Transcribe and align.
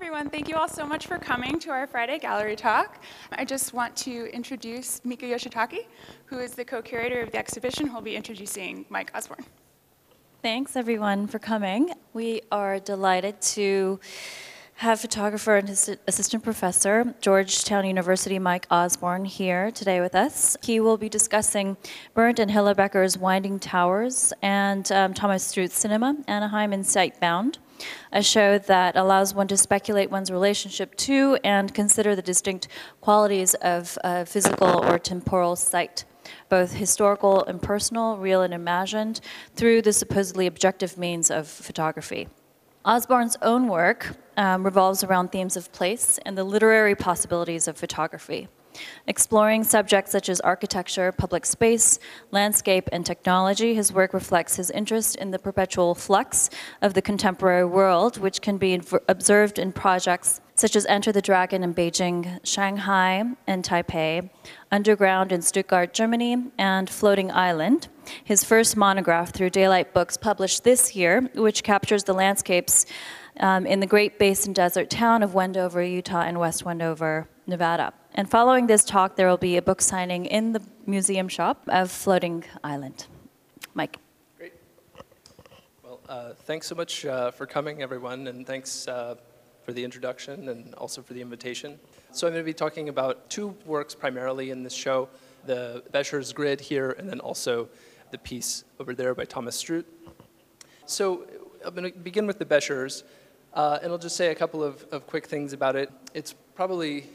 everyone. 0.00 0.30
Thank 0.30 0.48
you 0.48 0.56
all 0.56 0.66
so 0.66 0.86
much 0.86 1.06
for 1.06 1.18
coming 1.18 1.58
to 1.58 1.68
our 1.68 1.86
Friday 1.86 2.18
gallery 2.18 2.56
talk. 2.56 3.02
I 3.32 3.44
just 3.44 3.74
want 3.74 3.94
to 3.96 4.34
introduce 4.34 5.04
Mika 5.04 5.26
Yoshitake, 5.26 5.88
who 6.24 6.38
is 6.38 6.54
the 6.54 6.64
co-curator 6.64 7.20
of 7.20 7.30
the 7.32 7.36
exhibition, 7.36 7.86
who 7.86 7.96
will 7.96 8.00
be 8.00 8.16
introducing 8.16 8.86
Mike 8.88 9.10
Osborne. 9.14 9.44
Thanks, 10.40 10.74
everyone, 10.74 11.26
for 11.26 11.38
coming. 11.38 11.92
We 12.14 12.40
are 12.50 12.80
delighted 12.80 13.42
to 13.42 14.00
have 14.76 15.02
photographer 15.02 15.56
and 15.56 15.68
assistant 15.68 16.42
professor, 16.42 17.14
Georgetown 17.20 17.84
University, 17.84 18.38
Mike 18.38 18.66
Osborne, 18.70 19.26
here 19.26 19.70
today 19.70 20.00
with 20.00 20.14
us. 20.14 20.56
He 20.62 20.80
will 20.80 20.96
be 20.96 21.10
discussing 21.10 21.76
Bernd 22.14 22.38
and 22.38 22.50
Hilla 22.50 22.74
Becher's 22.74 23.18
Winding 23.18 23.58
Towers 23.58 24.32
and 24.40 24.90
um, 24.92 25.12
Thomas 25.12 25.44
Struth's 25.44 25.78
Cinema, 25.78 26.16
Anaheim 26.26 26.72
and 26.72 26.86
Sitebound 26.86 27.58
a 28.12 28.22
show 28.22 28.58
that 28.58 28.96
allows 28.96 29.34
one 29.34 29.48
to 29.48 29.56
speculate 29.56 30.10
one's 30.10 30.30
relationship 30.30 30.94
to 30.96 31.38
and 31.44 31.72
consider 31.74 32.14
the 32.14 32.22
distinct 32.22 32.68
qualities 33.00 33.54
of 33.54 33.98
physical 34.26 34.84
or 34.84 34.98
temporal 34.98 35.56
sight, 35.56 36.04
both 36.48 36.72
historical 36.72 37.44
and 37.44 37.62
personal, 37.62 38.16
real 38.16 38.42
and 38.42 38.54
imagined, 38.54 39.20
through 39.56 39.82
the 39.82 39.92
supposedly 39.92 40.46
objective 40.46 40.98
means 40.98 41.30
of 41.30 41.48
photography. 41.48 42.28
Osborne's 42.84 43.36
own 43.42 43.68
work 43.68 44.16
um, 44.36 44.64
revolves 44.64 45.04
around 45.04 45.30
themes 45.30 45.56
of 45.56 45.70
place 45.72 46.18
and 46.24 46.36
the 46.36 46.44
literary 46.44 46.94
possibilities 46.94 47.68
of 47.68 47.76
photography. 47.76 48.48
Exploring 49.06 49.64
subjects 49.64 50.12
such 50.12 50.28
as 50.28 50.40
architecture, 50.40 51.12
public 51.12 51.44
space, 51.44 51.98
landscape, 52.30 52.88
and 52.92 53.04
technology, 53.04 53.74
his 53.74 53.92
work 53.92 54.14
reflects 54.14 54.56
his 54.56 54.70
interest 54.70 55.16
in 55.16 55.30
the 55.30 55.38
perpetual 55.38 55.94
flux 55.94 56.50
of 56.82 56.94
the 56.94 57.02
contemporary 57.02 57.64
world, 57.64 58.18
which 58.18 58.40
can 58.40 58.58
be 58.58 58.80
observed 59.08 59.58
in 59.58 59.72
projects 59.72 60.40
such 60.60 60.76
as 60.76 60.84
Enter 60.86 61.10
the 61.10 61.22
Dragon 61.22 61.64
in 61.64 61.74
Beijing, 61.74 62.38
Shanghai, 62.44 63.24
and 63.46 63.64
Taipei, 63.64 64.28
Underground 64.70 65.32
in 65.32 65.40
Stuttgart, 65.40 65.94
Germany, 65.94 66.36
and 66.58 66.88
Floating 66.88 67.30
Island. 67.32 67.88
His 68.22 68.44
first 68.44 68.76
monograph 68.76 69.32
through 69.32 69.50
Daylight 69.50 69.94
Books, 69.94 70.18
published 70.18 70.62
this 70.62 70.94
year, 70.94 71.30
which 71.34 71.62
captures 71.62 72.04
the 72.04 72.12
landscapes 72.12 72.84
um, 73.38 73.64
in 73.66 73.80
the 73.80 73.86
Great 73.86 74.18
Basin 74.18 74.52
Desert 74.52 74.90
town 74.90 75.22
of 75.22 75.34
Wendover, 75.34 75.82
Utah, 75.82 76.22
and 76.22 76.38
West 76.38 76.64
Wendover, 76.64 77.26
Nevada. 77.46 77.92
And 78.14 78.28
following 78.28 78.66
this 78.66 78.84
talk, 78.84 79.16
there 79.16 79.28
will 79.28 79.36
be 79.36 79.56
a 79.56 79.62
book 79.62 79.80
signing 79.80 80.26
in 80.26 80.52
the 80.52 80.62
museum 80.86 81.28
shop 81.28 81.62
of 81.68 81.90
Floating 81.90 82.44
Island. 82.64 83.06
Mike. 83.74 83.98
Great. 84.36 84.54
Well, 85.82 86.00
uh, 86.08 86.32
thanks 86.34 86.66
so 86.66 86.74
much 86.74 87.06
uh, 87.06 87.30
for 87.30 87.46
coming, 87.46 87.82
everyone, 87.82 88.26
and 88.26 88.46
thanks 88.46 88.88
uh, 88.88 89.14
for 89.62 89.72
the 89.72 89.84
introduction 89.84 90.48
and 90.48 90.74
also 90.74 91.02
for 91.02 91.14
the 91.14 91.20
invitation. 91.20 91.78
So 92.12 92.26
I'm 92.26 92.32
going 92.32 92.42
to 92.42 92.46
be 92.46 92.54
talking 92.54 92.88
about 92.88 93.30
two 93.30 93.54
works 93.64 93.94
primarily 93.94 94.50
in 94.50 94.62
this 94.62 94.72
show, 94.74 95.08
the 95.46 95.82
Becher's 95.92 96.32
Grid 96.32 96.60
here, 96.60 96.90
and 96.98 97.08
then 97.08 97.20
also 97.20 97.68
the 98.10 98.18
piece 98.18 98.64
over 98.80 98.94
there 98.94 99.14
by 99.14 99.24
Thomas 99.24 99.54
Struth. 99.54 99.86
So 100.86 101.26
I'm 101.64 101.74
going 101.74 101.92
to 101.92 101.96
begin 101.96 102.26
with 102.26 102.38
the 102.40 102.44
Bechers, 102.44 103.04
uh, 103.54 103.78
and 103.82 103.92
I'll 103.92 103.98
just 103.98 104.16
say 104.16 104.32
a 104.32 104.34
couple 104.34 104.64
of, 104.64 104.84
of 104.90 105.06
quick 105.06 105.26
things 105.26 105.52
about 105.52 105.76
it. 105.76 105.92
It's 106.14 106.34
probably 106.54 107.06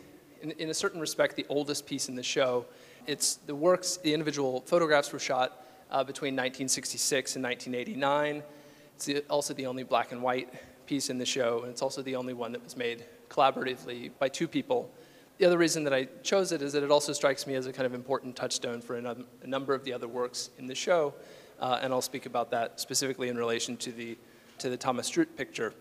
in, 0.45 0.51
in 0.59 0.69
a 0.69 0.73
certain 0.73 1.01
respect, 1.01 1.35
the 1.35 1.45
oldest 1.49 1.87
piece 1.87 2.07
in 2.07 2.15
the 2.15 2.23
show. 2.23 2.65
It's 3.07 3.35
the 3.47 3.55
works, 3.55 3.97
the 3.97 4.13
individual 4.13 4.61
photographs 4.61 5.11
were 5.11 5.19
shot 5.19 5.65
uh, 5.89 6.03
between 6.03 6.33
1966 6.33 7.35
and 7.35 7.43
1989. 7.43 8.43
It's 8.95 9.05
the, 9.05 9.19
also 9.29 9.53
the 9.55 9.65
only 9.65 9.83
black 9.83 10.11
and 10.11 10.21
white 10.21 10.53
piece 10.85 11.09
in 11.09 11.17
the 11.17 11.25
show, 11.25 11.61
and 11.63 11.71
it's 11.71 11.81
also 11.81 12.01
the 12.03 12.15
only 12.15 12.33
one 12.33 12.51
that 12.51 12.63
was 12.63 12.77
made 12.77 13.05
collaboratively 13.27 14.11
by 14.19 14.29
two 14.29 14.47
people. 14.47 14.91
The 15.39 15.45
other 15.45 15.57
reason 15.57 15.83
that 15.83 15.93
I 15.93 16.05
chose 16.23 16.51
it 16.51 16.61
is 16.61 16.73
that 16.73 16.83
it 16.83 16.91
also 16.91 17.11
strikes 17.11 17.47
me 17.47 17.55
as 17.55 17.65
a 17.65 17.73
kind 17.73 17.87
of 17.87 17.95
important 17.95 18.35
touchstone 18.35 18.81
for 18.81 18.97
a, 18.97 19.17
a 19.43 19.47
number 19.47 19.73
of 19.73 19.83
the 19.83 19.93
other 19.93 20.07
works 20.07 20.51
in 20.59 20.67
the 20.67 20.75
show, 20.75 21.13
uh, 21.59 21.79
and 21.81 21.91
I'll 21.91 22.01
speak 22.01 22.27
about 22.27 22.51
that 22.51 22.79
specifically 22.79 23.29
in 23.29 23.37
relation 23.37 23.77
to 23.77 23.91
the, 23.91 24.15
to 24.59 24.69
the 24.69 24.77
Thomas 24.77 25.07
Struth 25.07 25.35
picture. 25.35 25.73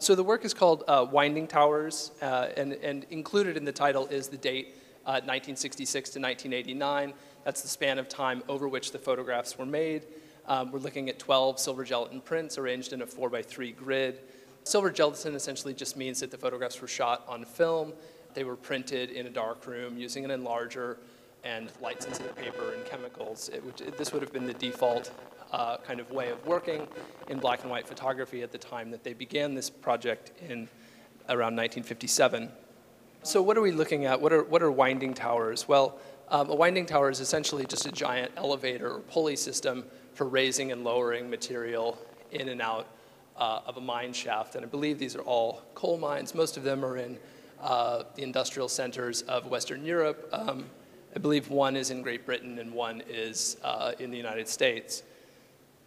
So 0.00 0.14
the 0.14 0.24
work 0.24 0.46
is 0.46 0.54
called 0.54 0.82
uh, 0.88 1.06
Winding 1.10 1.46
Towers, 1.46 2.12
uh, 2.22 2.48
and, 2.56 2.72
and, 2.72 3.04
included 3.10 3.58
in 3.58 3.66
the 3.66 3.72
title 3.72 4.06
is 4.06 4.28
the 4.28 4.38
date, 4.38 4.68
uh, 5.04 5.20
1966 5.20 5.92
to 6.12 6.18
1989. 6.18 7.12
That's 7.44 7.60
the 7.60 7.68
span 7.68 7.98
of 7.98 8.08
time 8.08 8.42
over 8.48 8.66
which 8.66 8.92
the 8.92 8.98
photographs 8.98 9.58
were 9.58 9.66
made. 9.66 10.06
Um, 10.46 10.72
we're 10.72 10.78
looking 10.78 11.10
at 11.10 11.18
12 11.18 11.58
silver 11.58 11.84
gelatin 11.84 12.22
prints 12.22 12.56
arranged 12.56 12.94
in 12.94 13.02
a 13.02 13.06
4 13.06 13.28
by 13.28 13.42
3 13.42 13.72
grid. 13.72 14.20
Silver 14.64 14.90
gelatin 14.90 15.34
essentially 15.34 15.74
just 15.74 15.98
means 15.98 16.20
that 16.20 16.30
the 16.30 16.38
photographs 16.38 16.80
were 16.80 16.88
shot 16.88 17.22
on 17.28 17.44
film. 17.44 17.92
They 18.32 18.44
were 18.44 18.56
printed 18.56 19.10
in 19.10 19.26
a 19.26 19.30
dark 19.30 19.66
room 19.66 19.98
using 19.98 20.24
an 20.24 20.30
enlarger 20.30 20.96
and 21.44 21.70
light-sensitive 21.80 22.36
paper 22.36 22.74
and 22.74 22.84
chemicals. 22.84 23.50
It 23.52 23.64
would, 23.64 23.80
it, 23.80 23.96
this 23.96 24.12
would 24.12 24.22
have 24.22 24.32
been 24.32 24.46
the 24.46 24.54
default 24.54 25.10
uh, 25.52 25.78
kind 25.78 26.00
of 26.00 26.10
way 26.10 26.30
of 26.30 26.44
working 26.46 26.86
in 27.28 27.38
black 27.38 27.62
and 27.62 27.70
white 27.70 27.86
photography 27.86 28.42
at 28.42 28.52
the 28.52 28.58
time 28.58 28.90
that 28.90 29.02
they 29.02 29.14
began 29.14 29.54
this 29.54 29.70
project 29.70 30.32
in 30.48 30.68
around 31.28 31.56
1957. 31.56 32.50
So 33.22 33.42
what 33.42 33.56
are 33.56 33.60
we 33.60 33.72
looking 33.72 34.06
at? 34.06 34.20
What 34.20 34.32
are, 34.32 34.42
what 34.44 34.62
are 34.62 34.70
winding 34.70 35.14
towers? 35.14 35.68
Well, 35.68 35.98
um, 36.28 36.48
a 36.48 36.54
winding 36.54 36.86
tower 36.86 37.10
is 37.10 37.20
essentially 37.20 37.66
just 37.66 37.86
a 37.86 37.92
giant 37.92 38.32
elevator 38.36 38.90
or 38.90 39.00
pulley 39.00 39.36
system 39.36 39.84
for 40.14 40.28
raising 40.28 40.72
and 40.72 40.84
lowering 40.84 41.28
material 41.28 41.98
in 42.30 42.48
and 42.48 42.62
out 42.62 42.86
uh, 43.36 43.60
of 43.66 43.76
a 43.76 43.80
mine 43.80 44.12
shaft. 44.12 44.54
And 44.54 44.64
I 44.64 44.68
believe 44.68 44.98
these 44.98 45.16
are 45.16 45.22
all 45.22 45.62
coal 45.74 45.98
mines. 45.98 46.34
Most 46.34 46.56
of 46.56 46.62
them 46.62 46.84
are 46.84 46.96
in 46.96 47.18
uh, 47.60 48.04
the 48.14 48.22
industrial 48.22 48.68
centers 48.68 49.22
of 49.22 49.46
Western 49.46 49.84
Europe. 49.84 50.28
Um, 50.32 50.66
I 51.14 51.18
believe 51.18 51.50
one 51.50 51.74
is 51.74 51.90
in 51.90 52.02
Great 52.02 52.24
Britain 52.24 52.60
and 52.60 52.72
one 52.72 53.02
is 53.08 53.56
uh, 53.64 53.92
in 53.98 54.12
the 54.12 54.16
United 54.16 54.46
States. 54.46 55.02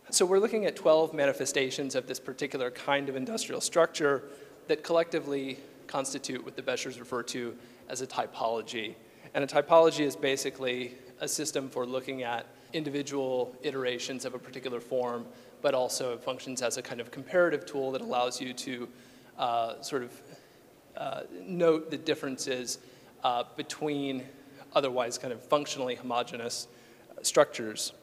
So 0.10 0.26
we're 0.26 0.40
looking 0.40 0.66
at 0.66 0.76
12 0.76 1.14
manifestations 1.14 1.96
of 1.96 2.08
this 2.08 2.20
particular 2.20 2.70
kind 2.70 3.08
of 3.08 3.16
industrial 3.16 3.62
structure 3.62 4.26
that 4.68 4.84
collectively 4.84 5.60
constitute 5.88 6.44
what 6.44 6.58
the 6.58 6.62
Bechers 6.62 7.00
refer 7.00 7.24
to 7.24 7.56
as 7.88 8.02
a 8.02 8.08
typology. 8.08 8.96
And 9.34 9.46
a 9.46 9.48
typology 9.48 10.02
is 10.02 10.18
basically 10.18 10.96
a 11.22 11.28
system 11.28 11.70
for 11.70 11.86
looking 11.86 12.24
at 12.24 12.46
individual 12.74 13.56
iterations 13.64 14.26
of 14.26 14.34
a 14.34 14.40
particular 14.40 14.82
form, 14.82 15.26
but 15.62 15.74
also 15.74 16.18
functions 16.18 16.62
as 16.62 16.76
a 16.76 16.82
kind 16.82 17.00
of 17.00 17.12
comparative 17.12 17.66
tool 17.66 17.94
that 17.94 18.02
allows 18.02 18.42
you 18.42 18.54
to 18.54 18.90
uh, 19.38 19.82
sort 19.82 20.04
of 20.04 20.22
uh, 20.98 21.22
note 21.42 21.90
the 21.90 21.98
differences 21.98 22.80
uh, 23.24 23.44
between 23.56 24.24
otherwise 24.76 25.18
kind 25.18 25.34
of 25.34 25.42
functionally 25.42 25.96
homogeneous 25.96 26.68
structures. 27.22 27.94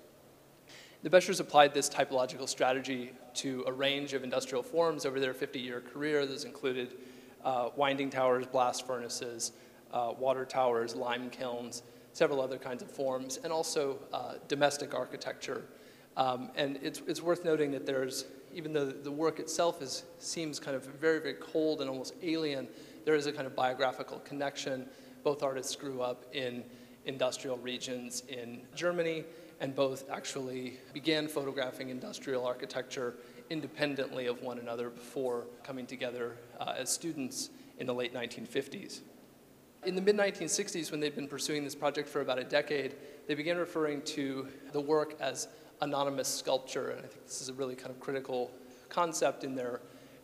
The 1.03 1.11
Bechers 1.11 1.41
applied 1.41 1.73
this 1.73 1.89
typological 1.89 2.49
strategy 2.49 3.13
to 3.35 3.65
a 3.67 3.73
range 3.73 4.13
of 4.13 4.23
industrial 4.23 4.63
forms 4.63 5.07
over 5.07 5.19
their 5.19 5.33
50-year 5.33 5.81
career. 5.81 6.27
Those 6.27 6.45
included 6.45 6.95
uh, 7.43 7.71
winding 7.75 8.11
towers, 8.11 8.47
blast 8.47 8.87
furnaces, 8.87 9.53
uh, 9.93 10.13
water 10.19 10.45
towers, 10.45 10.95
lime 10.95 11.31
kilns, 11.31 11.83
several 12.13 12.41
other 12.41 12.59
kinds 12.59 12.83
of 12.83 12.91
forms, 12.91 13.39
and 13.45 13.53
also 13.53 13.99
uh, 14.13 14.35
domestic 14.49 14.95
architecture. 14.95 15.65
Um, 16.17 16.51
and 16.57 16.79
it's, 16.83 17.01
it's 17.07 17.23
worth 17.23 17.45
noting 17.45 17.71
that 17.71 17.87
there's, 17.87 18.27
even 18.53 18.73
though 18.73 18.87
the 18.87 19.11
work 19.11 19.39
itself 19.39 19.81
is, 19.81 20.05
seems 20.19 20.61
kind 20.61 20.77
of 20.77 20.85
very, 20.85 21.21
very 21.21 21.35
cold 21.41 21.81
and 21.81 21.89
almost 21.89 22.15
alien, 22.23 22.69
there 23.05 23.15
is 23.15 23.27
a 23.27 23.33
kind 23.33 23.47
of 23.47 23.57
biographical 23.57 24.19
connection. 24.19 24.87
Both 25.23 25.43
artists 25.43 25.77
grew 25.77 26.03
up 26.03 26.25
in 26.33 26.65
industrial 27.05 27.59
regions 27.59 28.23
in 28.29 28.63
Germany 28.75 29.25
and 29.61 29.75
both 29.75 30.09
actually 30.11 30.79
began 30.93 31.29
photographing 31.29 31.91
industrial 31.91 32.47
architecture 32.47 33.15
independently 33.51 34.27
of 34.27 34.41
one 34.43 34.59
another 34.59 34.89
before 34.89 35.47
coming 35.63 35.87
together 35.87 36.37
uh, 36.59 36.75
as 36.77 36.89
students 36.89 37.51
in 37.79 37.87
the 37.87 37.95
late 37.95 38.15
1950s. 38.15 39.01
In 39.85 39.95
the 39.95 40.03
mid-1960s, 40.03 40.91
when 40.91 41.01
they'd 41.01 41.15
been 41.15 41.29
pursuing 41.29 41.65
this 41.65 41.75
project 41.75 42.09
for 42.09 42.21
about 42.21 42.39
a 42.39 42.45
decade, 42.45 42.97
they 43.27 43.35
began 43.35 43.57
referring 43.57 44.03
to 44.03 44.49
the 44.73 44.81
work 44.81 45.15
as 45.21 45.49
anonymous 45.81 46.29
sculpture, 46.29 46.91
and 46.91 46.99
I 46.99 47.09
think 47.09 47.25
this 47.25 47.41
is 47.41 47.49
a 47.49 47.55
really 47.55 47.75
kind 47.75 47.91
of 47.91 47.99
critical 47.99 48.51
concept 48.89 49.45
in, 49.45 49.55
their, 49.55 49.81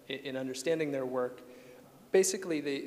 in 0.09 0.37
understanding 0.37 0.93
their 0.93 1.07
work. 1.07 1.41
Basically, 2.17 2.63
they, 2.63 2.79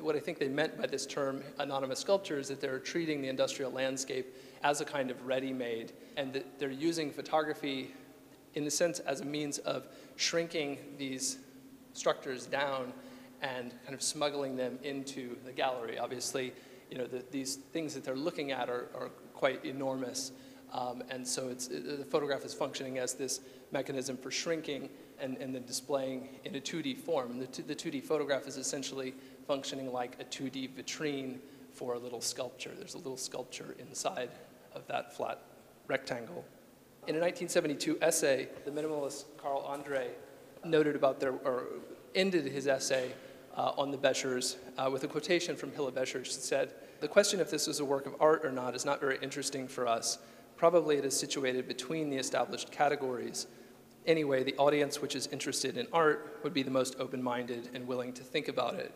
what 0.00 0.16
I 0.16 0.18
think 0.18 0.40
they 0.40 0.48
meant 0.48 0.76
by 0.76 0.88
this 0.88 1.06
term, 1.06 1.40
anonymous 1.60 2.00
sculpture, 2.00 2.36
is 2.40 2.48
that 2.48 2.60
they're 2.60 2.80
treating 2.80 3.22
the 3.22 3.28
industrial 3.28 3.70
landscape 3.70 4.34
as 4.64 4.80
a 4.80 4.84
kind 4.84 5.08
of 5.08 5.24
ready-made, 5.24 5.92
and 6.16 6.32
that 6.32 6.58
they're 6.58 6.72
using 6.72 7.12
photography 7.12 7.94
in 8.54 8.66
a 8.66 8.70
sense 8.70 8.98
as 8.98 9.20
a 9.20 9.24
means 9.24 9.58
of 9.58 9.86
shrinking 10.16 10.78
these 10.98 11.38
structures 11.92 12.46
down 12.46 12.92
and 13.40 13.70
kind 13.84 13.94
of 13.94 14.02
smuggling 14.02 14.56
them 14.56 14.80
into 14.82 15.36
the 15.44 15.52
gallery. 15.52 15.96
Obviously, 15.96 16.52
you 16.90 16.98
know, 16.98 17.06
the, 17.06 17.22
these 17.30 17.60
things 17.72 17.94
that 17.94 18.02
they're 18.02 18.16
looking 18.16 18.50
at 18.50 18.68
are, 18.68 18.88
are 18.98 19.10
quite 19.32 19.64
enormous, 19.64 20.32
um, 20.72 21.04
and 21.08 21.24
so 21.24 21.50
it's, 21.50 21.68
the 21.68 22.04
photograph 22.10 22.44
is 22.44 22.52
functioning 22.52 22.98
as 22.98 23.14
this 23.14 23.42
mechanism 23.70 24.16
for 24.16 24.32
shrinking 24.32 24.88
and, 25.20 25.36
and 25.38 25.54
then 25.54 25.64
displaying 25.64 26.28
in 26.44 26.54
a 26.54 26.60
2D 26.60 26.98
form. 26.98 27.32
And 27.32 27.42
the, 27.42 27.46
two, 27.46 27.62
the 27.62 27.74
2D 27.74 28.04
photograph 28.04 28.46
is 28.46 28.56
essentially 28.56 29.14
functioning 29.46 29.92
like 29.92 30.16
a 30.20 30.24
2D 30.24 30.70
vitrine 30.74 31.38
for 31.72 31.94
a 31.94 31.98
little 31.98 32.20
sculpture. 32.20 32.72
There's 32.76 32.94
a 32.94 32.98
little 32.98 33.16
sculpture 33.16 33.76
inside 33.78 34.30
of 34.74 34.86
that 34.86 35.16
flat 35.16 35.42
rectangle. 35.86 36.44
In 37.06 37.14
a 37.14 37.20
1972 37.20 37.98
essay, 38.02 38.48
the 38.64 38.70
minimalist 38.70 39.24
Carl 39.36 39.60
Andre 39.60 40.08
noted 40.64 40.96
about 40.96 41.20
their, 41.20 41.32
or 41.32 41.64
ended 42.14 42.46
his 42.46 42.66
essay 42.66 43.12
uh, 43.56 43.72
on 43.78 43.90
the 43.90 43.98
Bechers 43.98 44.56
uh, 44.76 44.90
with 44.90 45.04
a 45.04 45.08
quotation 45.08 45.56
from 45.56 45.72
Hilla 45.72 45.92
Becher. 45.92 46.24
She 46.24 46.32
said, 46.32 46.72
The 47.00 47.08
question 47.08 47.40
if 47.40 47.50
this 47.50 47.68
is 47.68 47.80
a 47.80 47.84
work 47.84 48.06
of 48.06 48.14
art 48.20 48.44
or 48.44 48.52
not 48.52 48.74
is 48.74 48.84
not 48.84 49.00
very 49.00 49.18
interesting 49.22 49.68
for 49.68 49.86
us. 49.86 50.18
Probably 50.56 50.96
it 50.96 51.04
is 51.04 51.18
situated 51.18 51.68
between 51.68 52.10
the 52.10 52.16
established 52.16 52.70
categories. 52.70 53.46
Anyway, 54.06 54.44
the 54.44 54.54
audience 54.56 55.02
which 55.02 55.16
is 55.16 55.26
interested 55.28 55.76
in 55.76 55.86
art 55.92 56.38
would 56.44 56.54
be 56.54 56.62
the 56.62 56.70
most 56.70 56.96
open 57.00 57.20
minded 57.22 57.70
and 57.74 57.86
willing 57.86 58.12
to 58.12 58.22
think 58.22 58.46
about 58.48 58.74
it. 58.74 58.92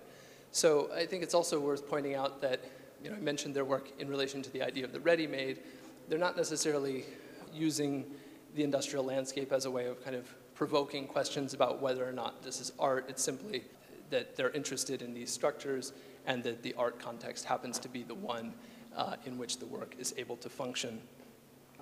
So 0.52 0.90
I 0.94 1.04
think 1.04 1.22
it's 1.22 1.34
also 1.34 1.58
worth 1.58 1.88
pointing 1.88 2.14
out 2.14 2.40
that, 2.42 2.60
you 3.02 3.10
know, 3.10 3.16
I 3.16 3.20
mentioned 3.20 3.54
their 3.54 3.64
work 3.64 3.90
in 3.98 4.08
relation 4.08 4.40
to 4.42 4.50
the 4.50 4.62
idea 4.62 4.84
of 4.84 4.92
the 4.92 5.00
ready 5.00 5.26
made. 5.26 5.60
They're 6.08 6.18
not 6.18 6.36
necessarily 6.36 7.04
using 7.52 8.06
the 8.54 8.62
industrial 8.62 9.04
landscape 9.04 9.52
as 9.52 9.64
a 9.64 9.70
way 9.70 9.86
of 9.86 10.02
kind 10.04 10.14
of 10.14 10.32
provoking 10.54 11.06
questions 11.06 11.54
about 11.54 11.80
whether 11.80 12.06
or 12.08 12.12
not 12.12 12.42
this 12.42 12.60
is 12.60 12.72
art. 12.78 13.06
It's 13.08 13.22
simply 13.22 13.64
that 14.10 14.36
they're 14.36 14.50
interested 14.50 15.02
in 15.02 15.14
these 15.14 15.30
structures 15.30 15.92
and 16.26 16.42
that 16.44 16.62
the 16.62 16.74
art 16.76 16.98
context 16.98 17.44
happens 17.44 17.78
to 17.80 17.88
be 17.88 18.02
the 18.02 18.14
one 18.14 18.54
uh, 18.96 19.16
in 19.24 19.38
which 19.38 19.58
the 19.58 19.66
work 19.66 19.94
is 19.98 20.14
able 20.18 20.36
to 20.36 20.48
function. 20.48 21.00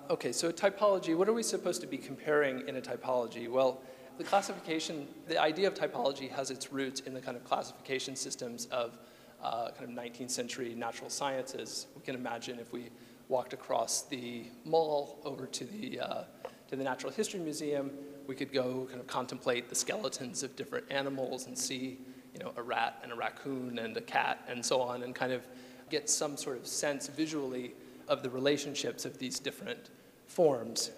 Okay, 0.09 0.31
so 0.31 0.51
typology, 0.51 1.15
what 1.15 1.29
are 1.29 1.33
we 1.33 1.43
supposed 1.43 1.81
to 1.81 1.87
be 1.87 1.95
comparing 1.95 2.67
in 2.67 2.77
a 2.77 2.81
typology? 2.81 3.47
Well, 3.47 3.79
the 4.17 4.23
classification, 4.23 5.07
the 5.27 5.39
idea 5.39 5.67
of 5.67 5.75
typology 5.75 6.31
has 6.31 6.49
its 6.49 6.73
roots 6.73 7.01
in 7.01 7.13
the 7.13 7.21
kind 7.21 7.37
of 7.37 7.43
classification 7.43 8.15
systems 8.15 8.65
of 8.71 8.97
uh, 9.39 9.69
kind 9.69 9.87
of 9.87 9.95
19th 9.95 10.31
century 10.31 10.73
natural 10.73 11.11
sciences. 11.11 11.85
We 11.95 12.01
can 12.01 12.15
imagine 12.15 12.57
if 12.57 12.73
we 12.73 12.89
walked 13.27 13.53
across 13.53 14.01
the 14.01 14.45
mall 14.65 15.19
over 15.25 15.45
to 15.45 15.63
the, 15.63 15.99
uh, 15.99 16.23
to 16.69 16.75
the 16.75 16.83
Natural 16.83 17.11
History 17.11 17.39
Museum, 17.39 17.91
we 18.25 18.33
could 18.33 18.51
go 18.51 18.87
kind 18.89 18.99
of 18.99 19.05
contemplate 19.05 19.69
the 19.69 19.75
skeletons 19.75 20.41
of 20.41 20.55
different 20.55 20.91
animals 20.91 21.45
and 21.45 21.55
see, 21.55 21.99
you 22.33 22.39
know, 22.39 22.51
a 22.57 22.63
rat 22.63 22.97
and 23.03 23.11
a 23.11 23.15
raccoon 23.15 23.77
and 23.77 23.95
a 23.95 24.01
cat 24.01 24.43
and 24.47 24.65
so 24.65 24.81
on, 24.81 25.03
and 25.03 25.13
kind 25.13 25.31
of 25.31 25.45
get 25.91 26.09
some 26.09 26.35
sort 26.35 26.57
of 26.57 26.65
sense 26.65 27.05
visually 27.09 27.73
of 28.07 28.23
the 28.23 28.29
relationships 28.31 29.05
of 29.05 29.19
these 29.19 29.37
different 29.37 29.91
forms. 30.29 30.91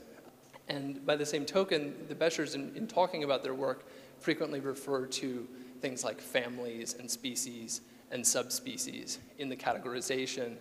And 0.68 1.04
by 1.06 1.16
the 1.16 1.26
same 1.26 1.46
token, 1.46 1.96
the 2.08 2.16
Bechers, 2.16 2.54
in, 2.54 2.76
in 2.76 2.86
talking 2.86 3.24
about 3.24 3.44
their 3.44 3.56
work, 3.56 3.88
frequently 4.20 4.60
refer 4.60 5.08
to 5.08 5.48
things 5.80 6.04
like 6.04 6.22
families 6.22 6.96
and 7.00 7.10
species 7.10 7.82
and 8.12 8.26
subspecies 8.26 9.20
in 9.40 9.50
the 9.50 9.56
categorization 9.56 10.58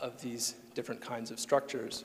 of 0.00 0.20
these 0.20 0.54
different 0.74 1.00
kinds 1.00 1.30
of 1.30 1.38
structures. 1.38 2.04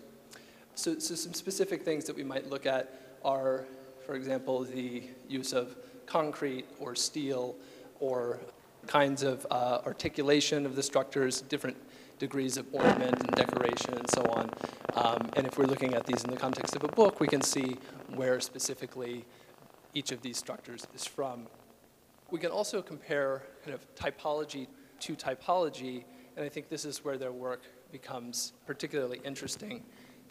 So, 0.76 1.00
so 1.00 1.16
some 1.16 1.34
specific 1.34 1.84
things 1.84 2.06
that 2.06 2.16
we 2.16 2.24
might 2.24 2.50
look 2.50 2.66
at 2.66 2.94
are, 3.26 3.66
for 4.06 4.16
example, 4.16 4.64
the 4.64 5.04
use 5.28 5.54
of 5.54 5.76
concrete 6.06 6.66
or 6.80 6.96
steel 6.96 7.56
or 8.00 8.40
kinds 8.88 9.24
of 9.24 9.46
uh, 9.52 9.80
articulation 9.86 10.66
of 10.66 10.76
the 10.76 10.84
structures, 10.84 11.42
different 11.42 11.78
degrees 12.20 12.58
of 12.58 12.68
ornament 12.74 13.20
and 13.20 13.32
decoration 13.32 13.96
and 13.96 14.10
so 14.10 14.22
on. 14.24 14.50
Um, 14.94 15.30
and 15.36 15.48
if 15.48 15.58
we're 15.58 15.66
looking 15.66 15.96
at 15.96 16.06
these 16.06 16.24
in 16.24 16.30
the 16.30 16.38
context 16.38 16.76
of 16.76 16.84
a 16.84 16.88
book, 16.88 17.20
we 17.20 17.28
can 17.28 17.42
see 17.42 17.78
where 18.14 18.40
specifically 18.40 19.26
each 19.94 20.12
of 20.12 20.22
these 20.22 20.38
structures 20.38 20.86
is 20.94 21.06
from. 21.06 21.48
We 22.30 22.40
can 22.40 22.52
also 22.52 22.82
compare 22.82 23.44
kind 23.64 23.74
of 23.74 23.96
typology 23.96 24.68
to 25.00 25.16
typology, 25.16 26.04
and 26.36 26.46
I 26.46 26.50
think 26.50 26.70
this 26.70 26.86
is 26.86 27.04
where 27.04 27.18
their 27.18 27.32
work 27.32 27.64
becomes 27.92 28.54
particularly 28.68 29.20
interesting. 29.24 29.84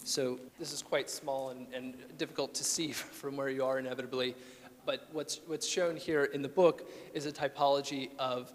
So 0.05 0.39
this 0.59 0.73
is 0.73 0.81
quite 0.81 1.11
small 1.11 1.51
and, 1.51 1.67
and 1.75 1.97
difficult 2.19 2.55
to 2.55 2.65
see 2.65 2.93
from 2.93 3.37
where 3.37 3.49
you 3.49 3.65
are 3.65 3.79
inevitably, 3.79 4.37
but 4.87 5.09
what's, 5.13 5.41
what's 5.47 5.67
shown 5.67 5.97
here 5.97 6.25
in 6.25 6.41
the 6.41 6.49
book 6.49 6.89
is 7.13 7.27
a 7.27 7.33
typology 7.33 8.11
of 8.19 8.53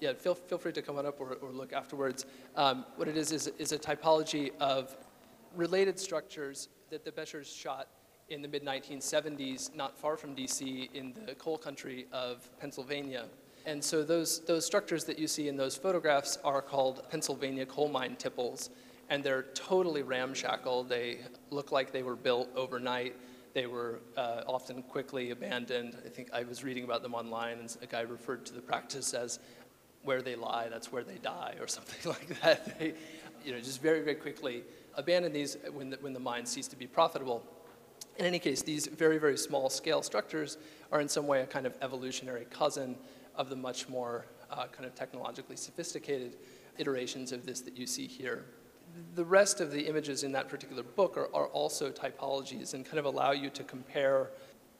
yeah, 0.00 0.12
feel, 0.12 0.34
feel 0.34 0.58
free 0.58 0.72
to 0.72 0.82
come 0.82 0.98
on 0.98 1.06
up 1.06 1.20
or, 1.20 1.34
or 1.34 1.50
look 1.50 1.72
afterwards. 1.72 2.26
Um, 2.56 2.84
what 2.96 3.08
it 3.08 3.16
is, 3.16 3.32
is 3.32 3.48
is 3.58 3.72
a 3.72 3.78
typology 3.78 4.50
of 4.60 4.96
related 5.54 5.98
structures 5.98 6.68
that 6.90 7.04
the 7.04 7.12
Bechers 7.12 7.54
shot 7.54 7.88
in 8.28 8.42
the 8.42 8.48
mid 8.48 8.64
1970s, 8.64 9.74
not 9.74 9.96
far 9.96 10.16
from 10.16 10.34
DC, 10.34 10.92
in 10.94 11.14
the 11.26 11.34
coal 11.34 11.58
country 11.58 12.06
of 12.12 12.48
Pennsylvania. 12.60 13.24
And 13.66 13.82
so 13.82 14.02
those, 14.02 14.40
those 14.40 14.64
structures 14.64 15.04
that 15.04 15.18
you 15.18 15.26
see 15.26 15.48
in 15.48 15.56
those 15.56 15.76
photographs 15.76 16.38
are 16.44 16.62
called 16.62 17.02
Pennsylvania 17.10 17.66
coal 17.66 17.88
mine 17.88 18.16
tipples, 18.16 18.70
and 19.10 19.22
they're 19.22 19.44
totally 19.54 20.02
ramshackle. 20.02 20.84
They 20.84 21.18
look 21.50 21.72
like 21.72 21.92
they 21.92 22.02
were 22.02 22.16
built 22.16 22.48
overnight. 22.56 23.14
They 23.54 23.66
were 23.66 24.00
uh, 24.16 24.42
often 24.46 24.82
quickly 24.82 25.30
abandoned. 25.30 25.96
I 26.04 26.08
think 26.08 26.30
I 26.32 26.44
was 26.44 26.62
reading 26.62 26.84
about 26.84 27.02
them 27.02 27.14
online, 27.14 27.58
and 27.58 27.76
a 27.82 27.86
guy 27.86 28.02
referred 28.02 28.46
to 28.46 28.54
the 28.54 28.60
practice 28.60 29.14
as 29.14 29.38
where 30.04 30.22
they 30.22 30.36
lie, 30.36 30.68
that's 30.68 30.92
where 30.92 31.04
they 31.04 31.16
die, 31.16 31.54
or 31.60 31.66
something 31.78 32.10
like 32.10 32.40
that. 32.40 32.78
They, 32.78 32.94
you 33.44 33.52
know, 33.52 33.58
just 33.58 33.80
very, 33.80 34.00
very 34.00 34.16
quickly 34.16 34.62
abandon 34.94 35.32
these 35.32 35.56
when 35.72 35.90
the, 35.90 35.96
when 36.00 36.12
the 36.12 36.20
mines 36.20 36.50
cease 36.50 36.68
to 36.68 36.76
be 36.76 36.86
profitable. 36.86 37.44
In 38.18 38.26
any 38.26 38.40
case, 38.40 38.62
these 38.62 38.86
very, 38.86 39.18
very 39.18 39.38
small 39.38 39.70
scale 39.70 40.02
structures 40.02 40.58
are 40.90 41.00
in 41.00 41.08
some 41.08 41.26
way 41.26 41.42
a 41.42 41.46
kind 41.46 41.66
of 41.66 41.74
evolutionary 41.82 42.46
cousin 42.50 42.96
of 43.36 43.48
the 43.48 43.56
much 43.56 43.88
more 43.88 44.26
uh, 44.50 44.66
kind 44.66 44.84
of 44.84 44.94
technologically 44.94 45.56
sophisticated 45.56 46.36
iterations 46.78 47.30
of 47.32 47.46
this 47.46 47.60
that 47.60 47.76
you 47.76 47.86
see 47.86 48.06
here. 48.06 48.46
The 49.14 49.24
rest 49.24 49.60
of 49.60 49.70
the 49.70 49.82
images 49.82 50.24
in 50.24 50.32
that 50.32 50.48
particular 50.48 50.82
book 50.82 51.16
are, 51.16 51.28
are 51.34 51.46
also 51.48 51.90
typologies 51.90 52.74
and 52.74 52.84
kind 52.84 52.98
of 52.98 53.04
allow 53.04 53.32
you 53.32 53.50
to 53.50 53.62
compare 53.62 54.30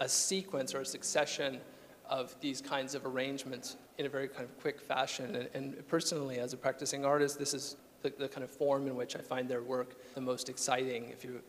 a 0.00 0.08
sequence 0.08 0.74
or 0.74 0.80
a 0.80 0.86
succession 0.86 1.60
of 2.08 2.34
these 2.40 2.60
kinds 2.60 2.94
of 2.94 3.04
arrangements 3.04 3.76
in 3.98 4.06
a 4.06 4.08
very 4.08 4.28
kind 4.28 4.44
of 4.44 4.58
quick 4.60 4.80
fashion. 4.80 5.34
And, 5.36 5.48
and 5.54 5.88
personally, 5.88 6.38
as 6.38 6.52
a 6.52 6.56
practicing 6.56 7.04
artist, 7.04 7.38
this 7.38 7.54
is 7.54 7.76
the, 8.02 8.12
the, 8.18 8.28
kind 8.28 8.44
of 8.44 8.50
form 8.50 8.86
in 8.86 8.96
which 8.96 9.16
I 9.16 9.20
find 9.20 9.48
their 9.48 9.62
work 9.62 9.96
the 10.14 10.20
most 10.20 10.48
exciting. 10.48 11.10
If 11.10 11.24
you 11.24 11.40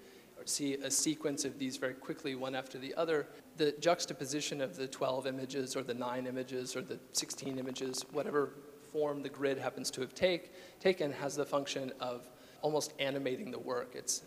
see 0.45 0.75
a 0.75 0.89
sequence 0.89 1.45
of 1.45 1.59
these 1.59 1.77
very 1.77 1.93
quickly, 1.93 2.35
one 2.35 2.55
after 2.55 2.77
the 2.77 2.93
other, 2.95 3.27
the 3.57 3.73
juxtaposition 3.79 4.61
of 4.61 4.75
the 4.75 4.87
12 4.87 5.27
images 5.27 5.75
or 5.75 5.83
the 5.83 5.93
9 5.93 6.27
images 6.27 6.75
or 6.75 6.81
the 6.81 6.99
16 7.13 7.57
images, 7.57 8.05
whatever 8.11 8.53
form 8.91 9.21
the 9.21 9.29
grid 9.29 9.57
happens 9.57 9.91
to 9.91 10.01
have 10.01 10.13
take, 10.15 10.51
taken, 10.79 11.11
has 11.11 11.35
the 11.35 11.45
function 11.45 11.91
of 11.99 12.29
almost 12.61 12.93
animating 12.99 13.51
the 13.51 13.59
work. 13.59 13.91
It's, 13.93 14.23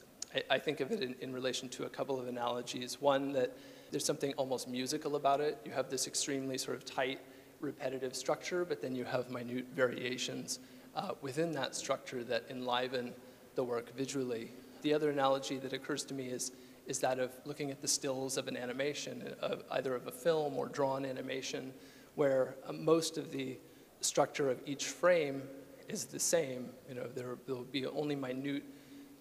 I, 0.50 0.58
think 0.58 0.80
of 0.80 0.90
it 0.90 1.02
in, 1.02 1.14
in 1.20 1.32
relation 1.32 1.68
to 1.70 1.84
a 1.84 1.88
couple 1.88 2.18
of 2.18 2.26
analogies. 2.26 3.00
One, 3.00 3.32
that 3.32 3.56
there's 3.90 4.04
something 4.04 4.32
almost 4.34 4.68
musical 4.68 5.16
about 5.16 5.40
it. 5.40 5.58
You 5.64 5.72
have 5.72 5.90
this 5.90 6.06
extremely 6.06 6.56
sort 6.56 6.76
of 6.76 6.84
tight, 6.84 7.20
repetitive 7.60 8.16
structure, 8.16 8.64
but 8.64 8.80
then 8.80 8.94
you 8.94 9.04
have 9.04 9.30
minute 9.30 9.66
variations 9.74 10.60
uh, 10.94 11.12
within 11.20 11.52
that 11.52 11.74
structure 11.74 12.24
that 12.24 12.44
enliven 12.48 13.12
the 13.54 13.64
work 13.64 13.94
visually. 13.96 14.50
The 14.82 14.94
other 14.94 15.10
analogy 15.10 15.58
that 15.58 15.72
occurs 15.72 16.04
to 16.04 16.14
me 16.14 16.26
is, 16.26 16.52
is 16.86 16.98
that 17.00 17.18
of 17.18 17.30
looking 17.44 17.70
at 17.70 17.82
the 17.82 17.88
stills 17.88 18.36
of 18.36 18.48
an 18.48 18.56
animation, 18.56 19.34
of 19.40 19.62
either 19.70 19.94
of 19.94 20.06
a 20.06 20.12
film 20.12 20.56
or 20.56 20.68
drawn 20.68 21.04
animation, 21.04 21.72
where 22.14 22.56
uh, 22.66 22.72
most 22.72 23.18
of 23.18 23.30
the 23.30 23.58
structure 24.00 24.50
of 24.50 24.60
each 24.66 24.86
frame 24.86 25.42
is 25.88 26.06
the 26.06 26.18
same. 26.18 26.70
You 26.88 26.94
know, 26.94 27.06
there 27.14 27.36
will 27.46 27.64
be 27.64 27.86
only 27.86 28.16
minute 28.16 28.64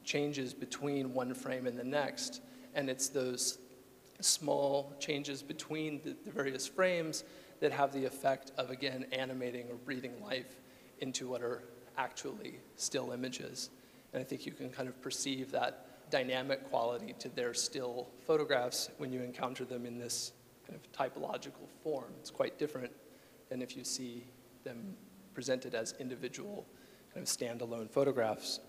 changes 0.03 0.53
between 0.53 1.13
one 1.13 1.34
frame 1.34 1.67
and 1.67 1.77
the 1.77 1.84
next, 1.84 2.41
and 2.74 2.89
it's 2.89 3.10
those 3.10 3.60
small 4.20 4.93
changes 5.00 5.41
between 5.41 6.01
the, 6.03 6.15
the 6.25 6.31
various 6.31 6.67
frames 6.67 7.24
that 7.60 7.72
have 7.72 7.93
the 7.93 8.05
effect 8.05 8.51
of, 8.58 8.70
again, 8.70 9.05
animating 9.12 9.67
or 9.70 9.75
breathing 9.75 10.13
life 10.22 10.60
into 11.00 11.27
what 11.27 11.41
are 11.41 11.63
actually 11.98 12.55
still 12.75 13.12
images. 13.12 13.70
And 14.13 14.22
I 14.22 14.24
think 14.24 14.46
you 14.46 14.51
can 14.51 14.70
kind 14.70 14.89
of 14.89 15.01
perceive 15.01 15.51
that 15.51 16.10
dynamic 16.10 16.70
quality 16.70 17.15
to 17.20 17.29
their 17.29 17.53
still 17.53 18.08
photographs 18.27 18.89
when 18.98 19.13
you 19.13 19.22
encounter 19.22 19.63
them 19.63 19.86
in 19.86 19.98
this 19.98 20.34
kind 20.67 20.79
of 20.79 20.91
typological 20.91 21.67
form. 21.84 22.12
It's 22.20 22.31
quite 22.31 22.60
different 22.60 22.91
than 23.50 23.62
if 23.62 23.77
you 23.77 23.84
see 23.84 24.25
them 24.63 24.96
presented 25.34 25.74
as 25.74 25.93
individual 26.00 26.65
kind 27.13 27.25
of 27.25 27.29
standalone 27.29 27.89
photographs. 27.89 28.60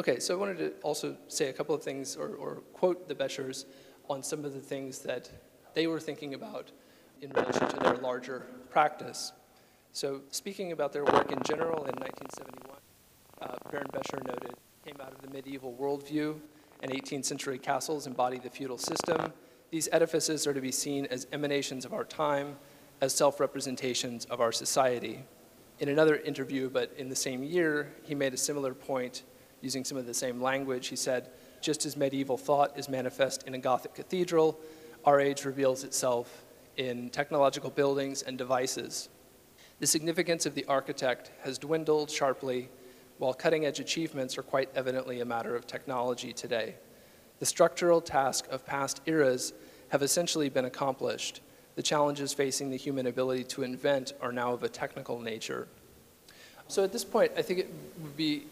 Okay, 0.00 0.18
so 0.18 0.34
I 0.34 0.36
wanted 0.36 0.58
to 0.58 0.72
also 0.82 1.16
say 1.28 1.50
a 1.50 1.52
couple 1.52 1.72
of 1.72 1.82
things 1.82 2.16
or, 2.16 2.30
or 2.30 2.56
quote 2.72 3.06
the 3.06 3.14
Bechers 3.14 3.64
on 4.10 4.24
some 4.24 4.44
of 4.44 4.52
the 4.52 4.60
things 4.60 4.98
that 5.00 5.30
they 5.72 5.86
were 5.86 6.00
thinking 6.00 6.34
about 6.34 6.72
in 7.22 7.30
relation 7.30 7.68
to 7.68 7.76
their 7.76 7.94
larger 7.96 8.46
practice. 8.70 9.32
So 9.92 10.22
speaking 10.30 10.72
about 10.72 10.92
their 10.92 11.04
work 11.04 11.30
in 11.30 11.38
general 11.44 11.84
in 11.84 11.94
1971, 11.94 12.76
uh, 13.42 13.70
Bernd 13.70 13.92
Becher 13.92 14.20
noted, 14.26 14.56
came 14.84 14.96
out 15.00 15.12
of 15.12 15.22
the 15.22 15.28
medieval 15.28 15.76
worldview 15.80 16.40
and 16.82 16.90
18th 16.90 17.24
century 17.24 17.58
castles 17.58 18.08
embody 18.08 18.40
the 18.40 18.50
feudal 18.50 18.78
system. 18.78 19.32
These 19.70 19.88
edifices 19.92 20.44
are 20.48 20.52
to 20.52 20.60
be 20.60 20.72
seen 20.72 21.06
as 21.06 21.28
emanations 21.32 21.84
of 21.84 21.94
our 21.94 22.04
time, 22.04 22.56
as 23.00 23.14
self 23.14 23.38
representations 23.38 24.24
of 24.24 24.40
our 24.40 24.50
society. 24.50 25.24
In 25.78 25.88
another 25.88 26.16
interview, 26.16 26.68
but 26.68 26.92
in 26.96 27.08
the 27.08 27.16
same 27.16 27.44
year, 27.44 27.94
he 28.02 28.16
made 28.16 28.34
a 28.34 28.36
similar 28.36 28.74
point 28.74 29.22
using 29.64 29.84
some 29.84 29.96
of 29.96 30.06
the 30.06 30.14
same 30.14 30.40
language. 30.40 30.88
He 30.88 30.96
said, 30.96 31.30
Just 31.62 31.86
as 31.86 31.96
medieval 31.96 32.36
thought 32.36 32.78
is 32.78 32.88
manifest 32.88 33.44
in 33.44 33.54
a 33.54 33.58
Gothic 33.58 33.94
cathedral, 33.94 34.60
our 35.06 35.18
age 35.18 35.44
reveals 35.44 35.82
itself 35.82 36.44
in 36.76 37.08
technological 37.10 37.70
buildings 37.70 38.22
and 38.22 38.36
devices. 38.36 39.08
The 39.80 39.86
significance 39.86 40.46
of 40.46 40.54
the 40.54 40.66
architect 40.66 41.32
has 41.42 41.58
dwindled 41.58 42.10
sharply, 42.10 42.68
while 43.18 43.32
cutting 43.32 43.64
edge 43.64 43.80
achievements 43.80 44.36
are 44.36 44.42
quite 44.42 44.68
evidently 44.74 45.20
a 45.20 45.24
matter 45.24 45.56
of 45.56 45.66
technology 45.66 46.32
today. 46.32 46.74
The 47.38 47.46
structural 47.46 48.00
task 48.00 48.46
of 48.50 48.66
past 48.66 49.00
eras 49.06 49.52
have 49.88 50.02
essentially 50.02 50.48
been 50.48 50.64
accomplished. 50.64 51.40
The 51.76 51.82
challenges 51.82 52.32
facing 52.32 52.70
the 52.70 52.76
human 52.76 53.06
ability 53.06 53.44
to 53.44 53.62
invent 53.62 54.12
are 54.20 54.32
now 54.32 54.52
of 54.52 54.62
a 54.62 54.68
technical 54.68 55.20
nature. 55.20 55.68
So 56.68 56.84
at 56.84 56.92
this 56.92 57.04
point, 57.04 57.32
I 57.36 57.42
think 57.42 57.60
it 57.60 57.70
would 58.00 58.16
be 58.16 58.46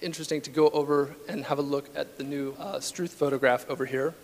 interesting 0.00 0.40
to 0.42 0.50
go 0.50 0.68
over 0.70 1.14
and 1.28 1.44
have 1.44 1.58
a 1.58 1.62
look 1.62 1.88
at 1.96 2.18
the 2.18 2.24
new 2.24 2.54
uh, 2.58 2.80
Struth 2.80 3.12
photograph 3.12 3.68
over 3.68 3.86
here. 3.86 4.14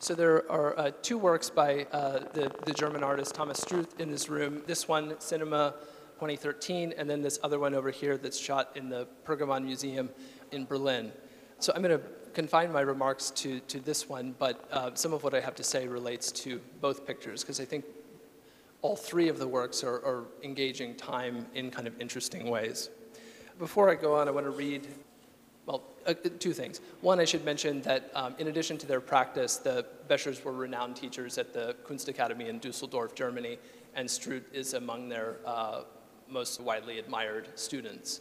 So 0.00 0.14
there 0.14 0.50
are 0.50 0.78
uh, 0.78 0.90
two 1.02 1.16
works 1.16 1.48
by 1.48 1.86
uh, 1.92 2.20
the, 2.32 2.52
the 2.66 2.72
German 2.72 3.02
artist 3.02 3.34
Thomas 3.34 3.58
Struth 3.58 4.00
in 4.00 4.10
this 4.10 4.28
room. 4.28 4.62
This 4.66 4.88
one, 4.88 5.18
Cinema 5.20 5.74
2013, 6.14 6.94
and 6.96 7.08
then 7.08 7.22
this 7.22 7.38
other 7.42 7.58
one 7.58 7.74
over 7.74 7.90
here 7.90 8.16
that's 8.16 8.38
shot 8.38 8.70
in 8.74 8.88
the 8.88 9.06
Pergamon 9.24 9.64
Museum 9.64 10.10
in 10.52 10.64
Berlin. 10.64 11.12
So 11.58 11.72
I'm 11.74 11.82
going 11.82 11.98
to 11.98 12.04
confine 12.34 12.72
my 12.72 12.80
remarks 12.80 13.30
to, 13.30 13.60
to 13.60 13.80
this 13.80 14.08
one, 14.08 14.34
but 14.38 14.68
uh, 14.72 14.90
some 14.94 15.12
of 15.12 15.22
what 15.22 15.34
I 15.34 15.40
have 15.40 15.54
to 15.54 15.64
say 15.64 15.86
relates 15.86 16.32
to 16.32 16.60
both 16.80 17.06
pictures, 17.06 17.42
because 17.42 17.60
I 17.60 17.64
think 17.64 17.84
all 18.82 18.96
three 18.96 19.28
of 19.28 19.38
the 19.38 19.48
works 19.48 19.82
are, 19.82 20.04
are 20.04 20.24
engaging 20.42 20.96
time 20.96 21.46
in 21.54 21.70
kind 21.70 21.86
of 21.86 21.98
interesting 22.00 22.50
ways. 22.50 22.90
Before 23.58 23.90
I 23.90 23.94
go 23.94 24.16
on, 24.16 24.28
I 24.28 24.30
want 24.30 24.46
to 24.46 24.50
read 24.50 24.88
well, 25.66 25.82
uh, 26.06 26.14
two 26.38 26.52
things. 26.52 26.80
One, 27.00 27.20
I 27.20 27.24
should 27.24 27.44
mention 27.44 27.80
that 27.82 28.10
um, 28.14 28.34
in 28.38 28.48
addition 28.48 28.76
to 28.78 28.86
their 28.86 29.00
practice, 29.00 29.56
the 29.56 29.86
Bechers 30.08 30.42
were 30.44 30.52
renowned 30.52 30.96
teachers 30.96 31.38
at 31.38 31.52
the 31.52 31.74
Kunstakademie 31.86 32.48
in 32.48 32.58
Dusseldorf, 32.58 33.14
Germany, 33.14 33.58
and 33.94 34.10
Struth 34.10 34.52
is 34.52 34.74
among 34.74 35.08
their 35.08 35.36
uh, 35.46 35.82
most 36.28 36.60
widely 36.60 36.98
admired 36.98 37.48
students. 37.54 38.20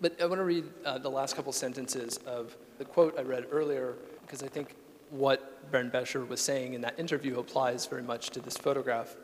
But 0.00 0.20
I 0.20 0.26
want 0.26 0.38
to 0.38 0.44
read 0.44 0.64
uh, 0.84 0.98
the 0.98 1.10
last 1.10 1.36
couple 1.36 1.52
sentences 1.52 2.18
of 2.26 2.56
the 2.78 2.84
quote 2.84 3.18
I 3.18 3.22
read 3.22 3.46
earlier, 3.50 3.94
because 4.22 4.42
I 4.42 4.48
think 4.48 4.74
what 5.10 5.70
Bernd 5.70 5.92
Becher 5.92 6.24
was 6.24 6.40
saying 6.40 6.74
in 6.74 6.80
that 6.80 6.98
interview 6.98 7.38
applies 7.38 7.84
very 7.86 8.02
much 8.02 8.30
to 8.30 8.40
this 8.40 8.56
photograph. 8.56 9.16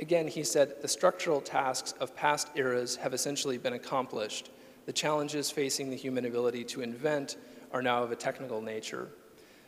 Again, 0.00 0.28
he 0.28 0.42
said, 0.42 0.80
the 0.82 0.88
structural 0.88 1.40
tasks 1.40 1.94
of 2.00 2.14
past 2.16 2.48
eras 2.56 2.96
have 2.96 3.14
essentially 3.14 3.58
been 3.58 3.74
accomplished 3.74 4.50
the 4.88 4.92
challenges 4.94 5.50
facing 5.50 5.90
the 5.90 5.96
human 5.96 6.24
ability 6.24 6.64
to 6.64 6.80
invent 6.80 7.36
are 7.72 7.82
now 7.82 8.02
of 8.02 8.10
a 8.10 8.16
technical 8.16 8.62
nature. 8.62 9.10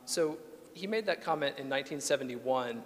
So 0.06 0.38
he 0.72 0.86
made 0.86 1.04
that 1.04 1.20
comment 1.20 1.58
in 1.58 1.68
1971. 1.68 2.82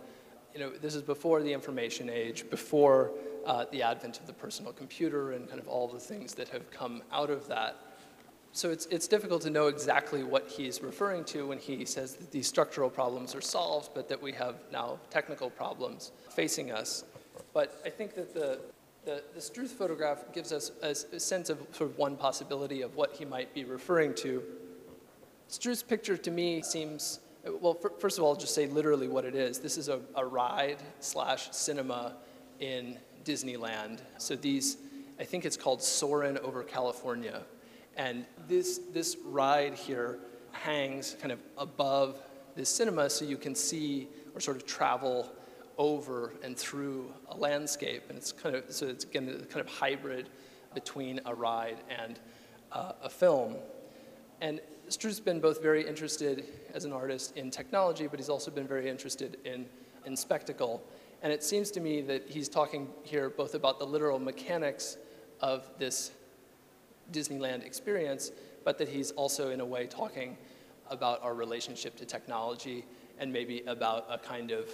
You 0.52 0.58
know, 0.58 0.70
this 0.70 0.96
is 0.96 1.02
before 1.02 1.44
the 1.44 1.52
information 1.52 2.10
age, 2.10 2.50
before 2.50 3.12
uh, 3.46 3.66
the 3.70 3.84
advent 3.84 4.18
of 4.18 4.26
the 4.26 4.32
personal 4.32 4.72
computer 4.72 5.30
and 5.30 5.48
kind 5.48 5.60
of 5.60 5.68
all 5.68 5.86
the 5.86 6.00
things 6.00 6.34
that 6.34 6.48
have 6.48 6.68
come 6.72 7.04
out 7.12 7.30
of 7.30 7.46
that. 7.46 7.76
So 8.50 8.70
it's, 8.70 8.86
it's 8.86 9.06
difficult 9.06 9.42
to 9.42 9.50
know 9.50 9.68
exactly 9.68 10.24
what 10.24 10.48
he's 10.48 10.82
referring 10.82 11.22
to 11.26 11.46
when 11.46 11.58
he 11.58 11.84
says 11.84 12.14
that 12.14 12.32
these 12.32 12.48
structural 12.48 12.90
problems 12.90 13.36
are 13.36 13.40
solved, 13.40 13.90
but 13.94 14.08
that 14.08 14.20
we 14.20 14.32
have 14.32 14.56
now 14.72 14.98
technical 15.08 15.50
problems 15.50 16.10
facing 16.30 16.72
us. 16.72 17.04
But 17.52 17.80
I 17.86 17.90
think 17.90 18.16
that 18.16 18.34
the, 18.34 18.58
the, 19.04 19.22
the 19.34 19.40
Struth 19.40 19.72
photograph 19.72 20.32
gives 20.32 20.52
us 20.52 20.72
a, 20.82 20.90
a, 21.14 21.20
sense 21.20 21.50
of 21.50 21.58
sort 21.72 21.90
of 21.90 21.98
one 21.98 22.16
possibility 22.16 22.82
of 22.82 22.96
what 22.96 23.12
he 23.12 23.24
might 23.24 23.52
be 23.54 23.64
referring 23.64 24.14
to. 24.14 24.42
Struth's 25.48 25.82
picture 25.82 26.16
to 26.16 26.30
me 26.30 26.62
seems, 26.62 27.20
well, 27.60 27.74
for, 27.74 27.90
first 27.98 28.18
of 28.18 28.24
all, 28.24 28.34
just 28.34 28.54
say 28.54 28.66
literally 28.66 29.08
what 29.08 29.24
it 29.24 29.34
is. 29.34 29.58
This 29.58 29.76
is 29.76 29.88
a, 29.88 30.00
a 30.14 30.24
ride 30.24 30.78
slash 31.00 31.50
cinema 31.52 32.14
in 32.60 32.98
Disneyland. 33.24 34.00
So 34.18 34.36
these, 34.36 34.78
I 35.20 35.24
think 35.24 35.44
it's 35.44 35.56
called 35.56 35.82
Soarin' 35.82 36.38
over 36.38 36.62
California. 36.62 37.42
And 37.96 38.24
this, 38.48 38.80
this 38.92 39.16
ride 39.24 39.74
here 39.74 40.18
hangs 40.52 41.16
kind 41.20 41.32
of 41.32 41.40
above 41.58 42.18
this 42.56 42.68
cinema 42.68 43.10
so 43.10 43.24
you 43.24 43.36
can 43.36 43.54
see 43.54 44.08
or 44.34 44.40
sort 44.40 44.56
of 44.56 44.66
travel 44.66 45.30
over 45.78 46.34
and 46.42 46.56
through 46.56 47.12
a 47.28 47.36
landscape. 47.36 48.04
And 48.08 48.18
it's 48.18 48.32
kind 48.32 48.54
of, 48.54 48.64
so 48.68 48.86
it's 48.86 49.04
again, 49.04 49.26
kind 49.50 49.66
of 49.66 49.68
hybrid 49.68 50.28
between 50.74 51.20
a 51.26 51.34
ride 51.34 51.78
and 51.88 52.18
uh, 52.72 52.92
a 53.02 53.08
film. 53.08 53.56
And 54.40 54.60
Struth's 54.88 55.20
been 55.20 55.40
both 55.40 55.62
very 55.62 55.86
interested 55.86 56.44
as 56.74 56.84
an 56.84 56.92
artist 56.92 57.36
in 57.36 57.50
technology, 57.50 58.06
but 58.06 58.18
he's 58.18 58.28
also 58.28 58.50
been 58.50 58.66
very 58.66 58.88
interested 58.88 59.38
in, 59.44 59.66
in 60.04 60.16
spectacle. 60.16 60.82
And 61.22 61.32
it 61.32 61.42
seems 61.42 61.70
to 61.72 61.80
me 61.80 62.02
that 62.02 62.28
he's 62.28 62.48
talking 62.48 62.88
here 63.02 63.30
both 63.30 63.54
about 63.54 63.78
the 63.78 63.86
literal 63.86 64.18
mechanics 64.18 64.98
of 65.40 65.70
this 65.78 66.10
Disneyland 67.12 67.64
experience, 67.64 68.30
but 68.64 68.76
that 68.78 68.88
he's 68.88 69.10
also, 69.12 69.50
in 69.50 69.60
a 69.60 69.64
way, 69.64 69.86
talking 69.86 70.36
about 70.90 71.22
our 71.22 71.34
relationship 71.34 71.96
to 71.96 72.04
technology 72.04 72.84
and 73.18 73.32
maybe 73.32 73.62
about 73.66 74.06
a 74.10 74.18
kind 74.18 74.50
of 74.50 74.68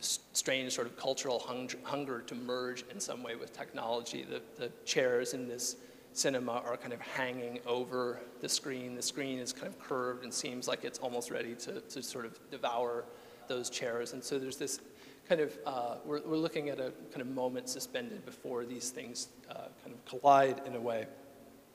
strange 0.00 0.72
sort 0.72 0.86
of 0.86 0.96
cultural 0.96 1.38
hung 1.38 1.70
hunger 1.82 2.20
to 2.20 2.34
merge 2.34 2.84
in 2.90 3.00
some 3.00 3.22
way 3.22 3.34
with 3.34 3.52
technology. 3.52 4.24
The, 4.28 4.42
the 4.56 4.70
chairs 4.84 5.34
in 5.34 5.48
this 5.48 5.76
cinema 6.12 6.62
are 6.64 6.76
kind 6.76 6.92
of 6.92 7.00
hanging 7.00 7.60
over 7.66 8.20
the 8.40 8.48
screen. 8.48 8.94
The 8.94 9.02
screen 9.02 9.38
is 9.38 9.52
kind 9.52 9.66
of 9.66 9.78
curved 9.78 10.24
and 10.24 10.32
seems 10.32 10.66
like 10.66 10.84
it's 10.84 10.98
almost 10.98 11.30
ready 11.30 11.54
to, 11.56 11.80
to 11.80 12.02
sort 12.02 12.24
of 12.24 12.38
devour 12.50 13.04
those 13.48 13.70
chairs. 13.70 14.12
And 14.12 14.22
so 14.22 14.38
there's 14.38 14.56
this 14.56 14.80
kind 15.28 15.40
of, 15.40 15.58
uh, 15.66 15.96
we're, 16.04 16.22
we're 16.22 16.36
looking 16.36 16.68
at 16.68 16.78
a 16.78 16.92
kind 17.10 17.20
of 17.20 17.28
moment 17.28 17.68
suspended 17.68 18.24
before 18.24 18.64
these 18.64 18.90
things 18.90 19.28
uh, 19.50 19.68
kind 19.82 19.94
of 19.94 20.04
collide 20.04 20.62
in 20.66 20.74
a 20.74 20.80
way. 20.80 21.06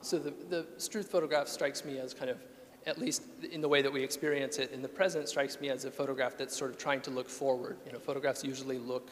So 0.00 0.18
the, 0.18 0.34
the 0.48 0.66
Struth 0.78 1.08
photograph 1.08 1.48
strikes 1.48 1.84
me 1.84 1.98
as 1.98 2.12
kind 2.12 2.30
of 2.30 2.38
at 2.86 2.98
least 2.98 3.22
in 3.50 3.60
the 3.60 3.68
way 3.68 3.82
that 3.82 3.92
we 3.92 4.02
experience 4.02 4.58
it 4.58 4.72
in 4.72 4.82
the 4.82 4.88
present, 4.88 5.28
strikes 5.28 5.60
me 5.60 5.70
as 5.70 5.84
a 5.84 5.90
photograph 5.90 6.36
that's 6.36 6.56
sort 6.56 6.70
of 6.70 6.78
trying 6.78 7.00
to 7.02 7.10
look 7.10 7.28
forward. 7.28 7.76
You 7.86 7.92
know, 7.92 7.98
photographs 7.98 8.42
usually 8.42 8.78
look, 8.78 9.10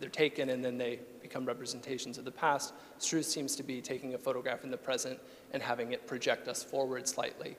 they're 0.00 0.08
taken 0.08 0.50
and 0.50 0.64
then 0.64 0.78
they 0.78 1.00
become 1.20 1.44
representations 1.44 2.16
of 2.16 2.24
the 2.24 2.30
past. 2.30 2.72
Struth 2.98 3.26
seems 3.26 3.54
to 3.56 3.62
be 3.62 3.80
taking 3.80 4.14
a 4.14 4.18
photograph 4.18 4.64
in 4.64 4.70
the 4.70 4.76
present 4.76 5.18
and 5.52 5.62
having 5.62 5.92
it 5.92 6.06
project 6.06 6.48
us 6.48 6.62
forward 6.62 7.06
slightly. 7.06 7.56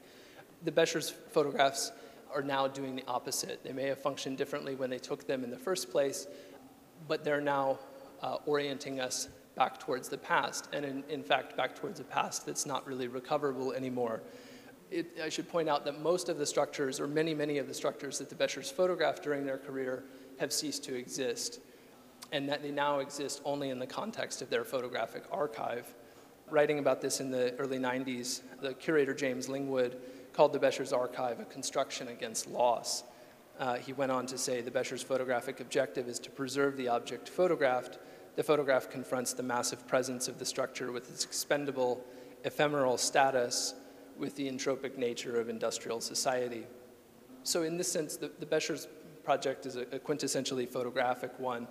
The 0.64 0.72
Bechers 0.72 1.12
photographs 1.12 1.92
are 2.34 2.42
now 2.42 2.68
doing 2.68 2.96
the 2.96 3.06
opposite. 3.08 3.64
They 3.64 3.74
may 3.74 3.88
have 3.88 4.00
functioned 4.00 4.38
differently 4.38 4.76
when 4.76 4.90
they 4.90 4.98
took 4.98 5.28
them 5.28 5.44
in 5.44 5.52
the 5.52 5.58
first 5.58 5.92
place, 5.92 6.28
but 7.08 7.24
they're 7.24 7.42
now 7.42 7.78
uh, 8.22 8.38
orienting 8.46 9.00
us 9.00 9.30
back 9.56 9.80
towards 9.80 10.10
the 10.10 10.18
past, 10.18 10.68
and 10.74 10.84
in, 10.84 11.04
in 11.08 11.24
fact, 11.24 11.56
back 11.56 11.76
towards 11.76 12.02
a 12.02 12.04
past 12.04 12.46
that's 12.46 12.66
not 12.66 12.86
really 12.86 13.08
recoverable 13.08 13.72
anymore 13.72 14.22
it, 14.92 15.18
I 15.24 15.30
should 15.30 15.50
point 15.50 15.70
out 15.70 15.86
that 15.86 16.02
most 16.02 16.30
of 16.30 16.38
the 16.38 16.46
structures, 16.46 17.00
or 17.00 17.08
many, 17.08 17.34
many 17.34 17.58
of 17.58 17.68
the 17.68 17.74
structures 17.74 18.20
that 18.20 18.30
the 18.30 18.36
Bechers 18.36 18.72
photographed 18.72 19.24
during 19.24 19.46
their 19.46 19.58
career 19.58 20.04
have 20.40 20.52
ceased 20.54 20.84
to 20.86 20.96
exist, 20.96 21.60
and 22.32 22.48
that 22.50 22.62
they 22.62 22.72
now 22.72 23.00
exist 23.00 23.42
only 23.46 23.70
in 23.70 23.80
the 23.80 23.88
context 23.88 24.42
of 24.42 24.50
their 24.50 24.64
photographic 24.64 25.24
archive. 25.32 25.94
Writing 26.50 26.80
about 26.80 27.02
this 27.02 27.20
in 27.20 27.32
the 27.32 27.56
early 27.56 27.80
90s, 27.80 28.42
the 28.62 28.74
curator 28.74 29.14
James 29.14 29.48
Lingwood 29.48 29.96
called 30.34 30.54
the 30.54 30.60
Bechers 30.60 30.96
archive 30.96 31.40
a 31.40 31.46
construction 31.46 32.10
against 32.10 32.48
loss. 32.48 33.04
Uh, 33.58 33.76
he 33.76 33.94
went 33.94 34.12
on 34.12 34.26
to 34.28 34.38
say 34.38 34.62
the 34.62 34.70
Bechers 34.70 35.04
photographic 35.04 35.60
objective 35.60 36.08
is 36.08 36.20
to 36.20 36.30
preserve 36.30 36.76
the 36.78 36.90
object 36.90 37.30
photographed. 37.30 38.00
The 38.36 38.44
photograph 38.44 38.90
confronts 38.90 39.34
the 39.34 39.44
massive 39.44 39.88
presence 39.88 40.28
of 40.28 40.38
the 40.38 40.46
structure 40.46 40.92
with 40.92 41.10
its 41.10 41.24
expendable, 41.24 42.04
ephemeral 42.44 42.98
status 42.98 43.74
with 44.18 44.36
the 44.36 44.50
entropic 44.50 44.98
nature 44.98 45.40
of 45.40 45.50
industrial 45.50 46.02
society. 46.02 46.66
So 47.44 47.64
in 47.64 47.78
this 47.78 47.92
sense, 47.92 48.18
the, 48.18 48.32
the 48.40 48.46
Bechers 48.46 48.88
project 49.24 49.66
is 49.66 49.76
a, 49.76 49.82
a 49.82 50.00
quintessentially 50.00 50.68
photographic 50.68 51.32
one, 51.40 51.68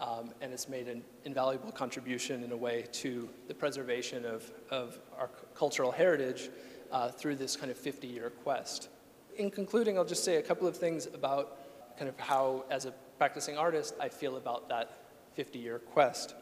um, 0.00 0.32
and 0.40 0.52
it's 0.52 0.68
made 0.68 0.88
an 0.88 1.02
invaluable 1.24 1.72
contribution 1.72 2.44
in 2.44 2.52
a 2.52 2.56
way 2.56 2.86
to 2.92 3.28
the 3.48 3.54
preservation 3.54 4.24
of, 4.24 4.50
of 4.70 4.98
our 5.18 5.30
cultural 5.54 5.90
heritage 5.90 6.50
uh, 6.92 7.08
through 7.08 7.36
this 7.36 7.56
kind 7.56 7.70
of 7.70 7.78
50-year 7.78 8.30
quest. 8.30 8.88
In 9.36 9.50
concluding, 9.50 9.98
I'll 9.98 10.04
just 10.04 10.24
say 10.24 10.36
a 10.36 10.42
couple 10.42 10.66
of 10.66 10.76
things 10.76 11.06
about 11.06 11.98
kind 11.98 12.08
of 12.08 12.18
how, 12.18 12.64
as 12.70 12.84
a 12.84 12.92
practicing 13.18 13.56
artist, 13.56 13.94
I 14.00 14.08
feel 14.08 14.36
about 14.36 14.68
that 14.68 14.90
50-year 15.36 15.78
quest 15.78 16.34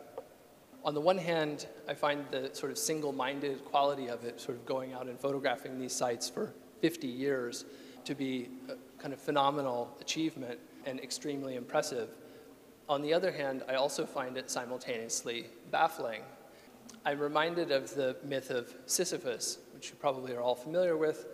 on 0.85 0.95
the 0.95 1.01
one 1.01 1.19
hand, 1.19 1.67
I 1.89 1.95
find 1.95 2.25
the 2.31 2.51
sort 2.53 2.71
of 2.71 2.79
single-minded 2.79 3.65
quality 3.65 4.09
of 4.09 4.25
it, 4.25 4.41
sort 4.41 4.59
of 4.59 4.67
going 4.67 4.93
out 4.93 5.07
and 5.07 5.19
photographing 5.19 5.79
these 5.79 5.93
sites 5.93 6.29
for 6.29 6.53
50 6.81 7.07
years, 7.07 7.65
to 8.05 8.15
be 8.15 8.51
a 8.69 9.01
kind 9.01 9.15
of 9.15 9.21
phenomenal 9.21 9.97
achievement. 10.01 10.59
and 10.87 11.01
extremely 11.01 11.57
impressive. 11.57 12.11
On 12.89 13.03
the 13.03 13.15
other 13.15 13.33
hand, 13.33 13.63
I 13.69 13.75
also 13.75 14.05
find 14.05 14.37
it 14.37 14.51
simultaneously 14.51 15.47
baffling. 15.71 16.23
I'm 17.05 17.19
reminded 17.19 17.73
of 17.73 17.95
the 17.95 18.17
myth 18.25 18.51
of 18.51 18.75
Sisyphus, 18.87 19.59
which 19.73 19.91
you 19.91 19.97
probably 19.97 20.33
are 20.35 20.41
all 20.41 20.55
familiar 20.55 20.97
with, 20.97 21.27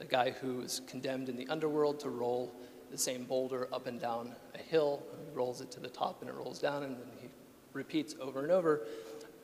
a 0.00 0.04
guy 0.04 0.30
who 0.30 0.58
was 0.58 0.80
condemned 0.86 1.28
in 1.28 1.36
the 1.36 1.48
underworld 1.48 1.98
to 2.00 2.10
roll 2.10 2.52
the 2.90 2.98
same 2.98 3.24
boulder 3.24 3.68
up 3.72 3.86
and 3.86 4.00
down 4.00 4.34
a 4.54 4.58
hill. 4.58 5.02
He 5.26 5.36
rolls 5.36 5.60
it 5.60 5.70
to 5.72 5.80
the 5.80 5.88
top 5.88 6.20
and 6.20 6.30
it 6.30 6.34
rolls 6.34 6.58
down, 6.58 6.82
and 6.82 6.96
then 6.96 7.08
he 7.17 7.17
repeats 7.72 8.14
over 8.20 8.42
and 8.42 8.50
over. 8.50 8.86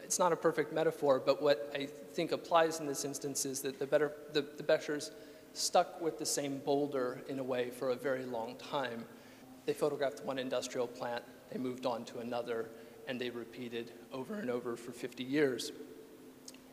It's 0.03 0.19
not 0.19 0.33
a 0.33 0.37
perfect 0.37 0.73
metaphor, 0.73 1.21
but 1.25 1.43
what 1.43 1.73
I 1.75 1.87
think 2.13 2.33
applies 2.33 2.81
in 2.81 2.87
this 2.87 3.05
instance 3.05 3.45
is 3.47 3.61
that 3.63 3.79
the, 3.79 3.87
better, 3.87 4.13
the, 4.33 4.43
the 4.43 4.63
Bechers 4.63 5.11
stuck 5.55 6.01
with 6.01 6.19
the 6.19 6.27
same 6.27 6.59
boulder 6.59 7.23
in 7.29 7.39
a 7.39 7.43
way 7.43 7.71
for 7.71 7.91
a 7.91 7.97
very 7.97 8.25
long 8.25 8.57
time. 8.57 9.05
They 9.67 9.73
photographed 9.73 10.25
one 10.25 10.39
industrial 10.39 10.87
plant, 10.87 11.25
they 11.51 11.59
moved 11.59 11.87
on 11.87 12.05
to 12.07 12.19
another, 12.19 12.69
and 13.09 13.21
they 13.21 13.31
repeated 13.31 13.93
over 14.13 14.35
and 14.35 14.51
over 14.51 14.77
for 14.77 14.93
50 14.93 15.25
years. 15.25 15.73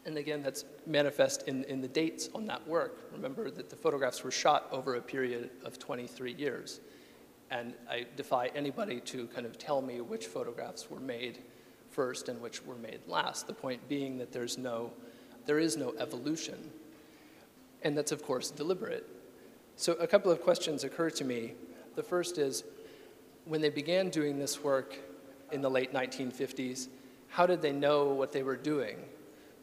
And 0.05 0.17
again, 0.17 0.41
that's 0.41 0.65
manifest 0.87 1.47
in, 1.47 1.63
in 1.65 1.79
the 1.79 1.87
dates 1.87 2.29
on 2.33 2.47
that 2.47 2.67
work. 2.67 2.97
Remember 3.11 3.51
that 3.51 3.69
the 3.69 3.75
photographs 3.75 4.23
were 4.23 4.31
shot 4.31 4.67
over 4.71 4.95
a 4.95 5.01
period 5.01 5.51
of 5.63 5.77
23 5.77 6.33
years. 6.33 6.79
And 7.51 7.73
I 7.89 8.05
defy 8.15 8.47
anybody 8.55 9.01
to 9.01 9.27
kind 9.27 9.45
of 9.45 9.57
tell 9.57 9.81
me 9.81 9.99
which 9.99 10.27
photographs 10.27 10.89
were 10.89 11.01
made 11.01 11.39
first 11.89 12.29
and 12.29 12.41
which 12.41 12.65
were 12.65 12.77
made 12.77 13.01
last. 13.07 13.45
The 13.45 13.53
point 13.53 13.87
being 13.89 14.17
that 14.19 14.31
there's 14.31 14.57
no, 14.57 14.91
there 15.45 15.59
is 15.59 15.75
no 15.75 15.93
evolution. 15.99 16.71
And 17.83 17.97
that's, 17.97 18.13
of 18.13 18.23
course, 18.23 18.51
deliberate. 18.51 19.05
So 19.75 19.93
a 19.93 20.07
couple 20.07 20.31
of 20.31 20.41
questions 20.41 20.85
occur 20.85 21.09
to 21.09 21.25
me. 21.25 21.53
The 21.95 22.03
first 22.03 22.37
is, 22.37 22.63
when 23.45 23.59
they 23.59 23.69
began 23.69 24.09
doing 24.09 24.39
this 24.39 24.63
work 24.63 24.97
in 25.51 25.61
the 25.61 25.69
late 25.69 25.93
1950s, 25.93 26.87
how 27.27 27.45
did 27.45 27.61
they 27.61 27.73
know 27.73 28.05
what 28.13 28.31
they 28.31 28.43
were 28.43 28.55
doing? 28.55 28.97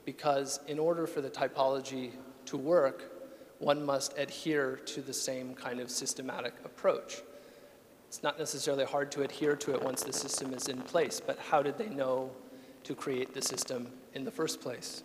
Because 0.04 0.60
in 0.66 0.78
order 0.78 1.06
for 1.06 1.22
the 1.22 1.30
typology 1.30 2.10
to 2.46 2.58
work, 2.58 3.12
one 3.60 3.84
must 3.84 4.16
adhere 4.18 4.76
to 4.76 5.00
the 5.00 5.12
same 5.12 5.54
kind 5.54 5.80
of 5.80 5.90
systematic 5.90 6.54
approach. 6.64 7.22
It's 8.08 8.22
not 8.22 8.38
necessarily 8.38 8.86
hard 8.86 9.12
to 9.12 9.22
adhere 9.22 9.54
to 9.56 9.74
it 9.74 9.82
once 9.82 10.02
the 10.02 10.14
system 10.14 10.54
is 10.54 10.68
in 10.68 10.80
place, 10.80 11.20
but 11.24 11.38
how 11.38 11.62
did 11.62 11.76
they 11.76 11.90
know 11.90 12.30
to 12.84 12.94
create 12.94 13.34
the 13.34 13.42
system 13.42 13.92
in 14.14 14.24
the 14.24 14.30
first 14.30 14.62
place? 14.62 15.02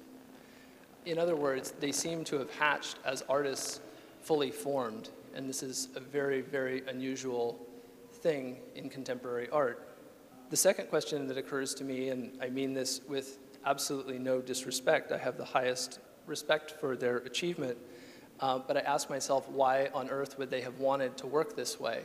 In 1.06 1.20
other 1.20 1.36
words, 1.36 1.74
they 1.82 1.92
seem 1.92 2.24
to 2.24 2.40
have 2.40 2.50
hatched 2.56 2.98
as 3.04 3.22
artists 3.28 3.82
fully 4.22 4.52
formed, 4.52 5.10
and 5.36 5.50
this 5.50 5.62
is 5.62 5.90
a 5.98 6.00
very, 6.00 6.40
very 6.40 6.82
unusual 6.88 7.60
thing 8.10 8.58
in 8.74 8.90
contemporary 8.90 9.50
art. 9.50 9.90
The 10.50 10.56
second 10.56 10.88
question 10.88 11.28
that 11.28 11.38
occurs 11.38 11.74
to 11.76 11.84
me, 11.84 12.08
and 12.08 12.38
I 12.42 12.48
mean 12.48 12.74
this 12.74 13.02
with 13.06 13.38
absolutely 13.66 14.18
no 14.18 14.42
disrespect, 14.42 15.12
I 15.12 15.18
have 15.18 15.38
the 15.38 15.44
highest 15.44 16.00
respect 16.26 16.72
for 16.80 16.96
their 16.96 17.18
achievement, 17.18 17.78
uh, 18.40 18.60
but 18.60 18.78
I 18.78 18.80
ask 18.80 19.10
myself, 19.10 19.50
why 19.50 19.90
on 19.94 20.10
earth 20.10 20.38
would 20.38 20.50
they 20.50 20.62
have 20.62 20.80
wanted 20.80 21.18
to 21.18 21.28
work 21.28 21.58
this 21.58 21.82
way? 21.82 22.04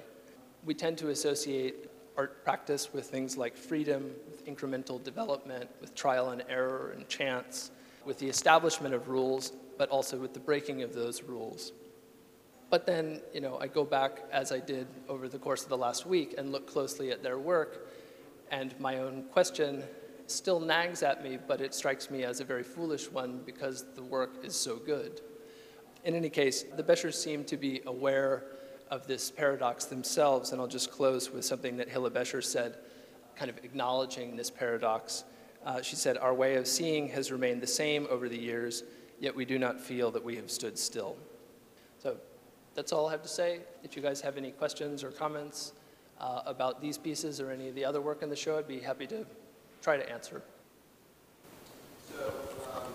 We 0.68 0.74
tend 0.74 0.98
to 0.98 1.08
associate 1.08 1.88
art 2.14 2.44
practice 2.44 2.92
with 2.92 3.06
things 3.06 3.38
like 3.38 3.56
freedom, 3.56 4.10
with 4.30 4.44
incremental 4.44 5.02
development, 5.02 5.70
with 5.80 5.94
trial 5.94 6.28
and 6.28 6.44
error 6.46 6.92
and 6.94 7.08
chance, 7.08 7.70
with 8.04 8.18
the 8.18 8.28
establishment 8.28 8.92
of 8.92 9.08
rules, 9.08 9.52
but 9.78 9.88
also 9.88 10.18
with 10.18 10.34
the 10.34 10.40
breaking 10.40 10.82
of 10.82 10.92
those 10.92 11.22
rules. 11.22 11.72
But 12.68 12.84
then, 12.84 13.22
you 13.32 13.40
know, 13.40 13.56
I 13.58 13.66
go 13.66 13.82
back 13.82 14.24
as 14.30 14.52
I 14.52 14.60
did 14.60 14.86
over 15.08 15.26
the 15.26 15.38
course 15.38 15.62
of 15.62 15.70
the 15.70 15.78
last 15.78 16.04
week 16.04 16.34
and 16.36 16.52
look 16.52 16.70
closely 16.70 17.12
at 17.12 17.22
their 17.22 17.38
work, 17.38 17.88
and 18.50 18.78
my 18.78 18.98
own 18.98 19.24
question 19.32 19.82
still 20.26 20.60
nags 20.60 21.02
at 21.02 21.24
me, 21.24 21.38
but 21.48 21.62
it 21.62 21.72
strikes 21.72 22.10
me 22.10 22.24
as 22.24 22.40
a 22.40 22.44
very 22.44 22.62
foolish 22.62 23.10
one 23.10 23.40
because 23.46 23.86
the 23.94 24.02
work 24.02 24.44
is 24.44 24.54
so 24.54 24.76
good. 24.76 25.22
In 26.04 26.14
any 26.14 26.28
case, 26.28 26.66
the 26.76 26.82
Bechers 26.82 27.14
seem 27.14 27.42
to 27.44 27.56
be 27.56 27.80
aware 27.86 28.44
of 28.90 29.06
this 29.06 29.30
paradox 29.30 29.84
themselves, 29.84 30.52
and 30.52 30.60
I'll 30.60 30.66
just 30.66 30.90
close 30.90 31.30
with 31.30 31.44
something 31.44 31.76
that 31.76 31.88
Hilla 31.88 32.10
Becher 32.10 32.42
said, 32.42 32.78
kind 33.36 33.50
of 33.50 33.58
acknowledging 33.64 34.36
this 34.36 34.50
paradox. 34.50 35.24
Uh, 35.64 35.82
she 35.82 35.96
said, 35.96 36.16
Our 36.16 36.34
way 36.34 36.56
of 36.56 36.66
seeing 36.66 37.08
has 37.08 37.30
remained 37.30 37.60
the 37.60 37.66
same 37.66 38.06
over 38.10 38.28
the 38.28 38.38
years, 38.38 38.84
yet 39.20 39.34
we 39.34 39.44
do 39.44 39.58
not 39.58 39.80
feel 39.80 40.10
that 40.12 40.24
we 40.24 40.36
have 40.36 40.50
stood 40.50 40.78
still. 40.78 41.16
So 42.02 42.16
that's 42.74 42.92
all 42.92 43.08
I 43.08 43.10
have 43.10 43.22
to 43.22 43.28
say. 43.28 43.60
If 43.82 43.96
you 43.96 44.02
guys 44.02 44.20
have 44.20 44.36
any 44.36 44.52
questions 44.52 45.02
or 45.02 45.10
comments 45.10 45.72
uh, 46.20 46.42
about 46.46 46.80
these 46.80 46.96
pieces 46.96 47.40
or 47.40 47.50
any 47.50 47.68
of 47.68 47.74
the 47.74 47.84
other 47.84 48.00
work 48.00 48.22
in 48.22 48.30
the 48.30 48.36
show, 48.36 48.58
I'd 48.58 48.68
be 48.68 48.80
happy 48.80 49.06
to 49.08 49.26
try 49.82 49.96
to 49.96 50.10
answer. 50.10 50.42
So, 52.08 52.32
um, 52.74 52.88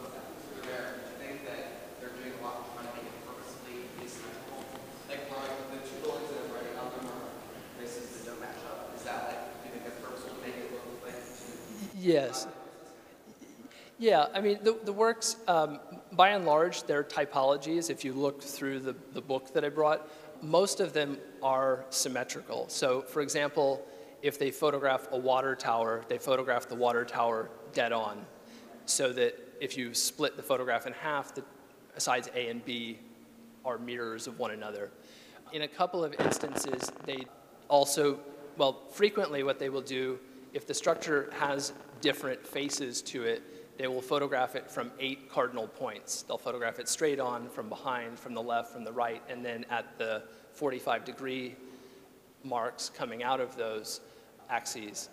through 0.56 0.72
there, 0.72 0.96
I 1.04 1.24
think 1.24 1.46
that 1.46 2.00
they're 2.00 2.16
doing 2.16 2.34
a 2.40 2.44
lot 2.44 2.64
of 2.64 2.74
trying 2.74 2.88
to 2.88 2.94
make 2.98 3.12
it 3.12 3.28
purposely 3.28 3.88
asymmetrical. 4.02 4.66
Like, 5.08 5.30
like 5.30 5.54
the 5.72 5.80
two 5.88 6.00
buildings 6.02 6.32
that 6.32 6.48
I'm 6.48 6.52
writing 6.56 6.76
on 6.80 6.90
them 6.98 7.08
are 7.14 7.30
places 7.78 8.10
that 8.10 8.26
don't 8.26 8.42
match 8.42 8.64
up. 8.68 8.92
Is 8.96 9.04
that 9.04 9.20
like, 9.30 9.42
do 9.62 9.68
you 9.68 9.72
think 9.78 9.84
that's 9.86 10.00
purposeful 10.02 10.34
to 10.36 10.42
make 10.42 10.58
it 10.58 10.72
look 10.74 11.04
like 11.06 11.20
two? 11.38 11.93
Yes. 12.04 12.48
Yeah, 13.98 14.26
I 14.34 14.42
mean, 14.42 14.60
the, 14.62 14.78
the 14.84 14.92
works, 14.92 15.38
um, 15.48 15.80
by 16.12 16.30
and 16.30 16.46
large, 16.46 16.84
they're 16.84 17.04
typologies. 17.04 17.90
If 17.90 18.04
you 18.04 18.12
look 18.12 18.42
through 18.44 18.80
the, 18.80 18.94
the 19.14 19.22
book 19.22 19.54
that 19.54 19.64
I 19.64 19.70
brought, 19.70 20.06
most 20.42 20.82
of 20.82 20.92
them 20.92 21.18
are 21.42 21.86
symmetrical. 21.90 22.68
So, 22.68 23.04
for 23.04 23.22
example, 23.22 23.86
if 24.22 24.38
they 24.38 24.52
photograph 24.52 25.08
a 25.12 25.18
water 25.18 25.56
tower, 25.56 26.04
they 26.10 26.18
photograph 26.18 26.68
the 26.68 26.76
water 26.76 27.06
tower 27.06 27.50
dead 27.72 27.94
on, 27.94 28.26
so 28.86 29.14
that 29.14 29.40
if 29.62 29.78
you 29.78 29.94
split 29.94 30.36
the 30.36 30.44
photograph 30.44 30.86
in 30.86 30.92
half, 30.92 31.34
the 31.34 31.44
sides 31.98 32.30
A 32.36 32.50
and 32.50 32.66
B 32.66 33.00
are 33.64 33.78
mirrors 33.78 34.28
of 34.28 34.40
one 34.40 34.52
another. 34.52 34.92
In 35.54 35.62
a 35.62 35.68
couple 35.70 36.04
of 36.04 36.14
instances, 36.20 36.92
they 37.06 37.26
also, 37.70 38.20
well, 38.58 38.82
frequently 38.92 39.44
what 39.44 39.58
they 39.58 39.70
will 39.70 39.82
do, 39.82 40.20
if 40.54 40.68
the 40.68 40.74
structure 40.74 41.30
has 41.34 41.74
different 42.02 42.46
faces 42.46 43.02
to 43.02 43.24
it, 43.24 43.78
they 43.78 43.88
will 43.88 44.02
photograph 44.02 44.56
it 44.56 44.70
from 44.70 44.92
eight 45.00 45.32
cardinal 45.32 45.68
points. 45.68 46.22
They'll 46.24 46.38
photograph 46.38 46.80
it 46.80 46.88
straight 46.88 47.20
on, 47.20 47.50
from 47.50 47.70
behind, 47.70 48.20
from 48.20 48.34
the 48.36 48.42
left, 48.42 48.72
from 48.72 48.84
the 48.84 48.92
right, 48.92 49.22
and 49.30 49.44
then 49.44 49.66
at 49.72 49.98
the 49.98 50.24
45 50.54 51.06
degree 51.06 51.56
marks 52.44 52.90
coming 52.90 53.24
out 53.24 53.40
of 53.40 53.56
those 53.58 54.02
axes. 54.50 55.10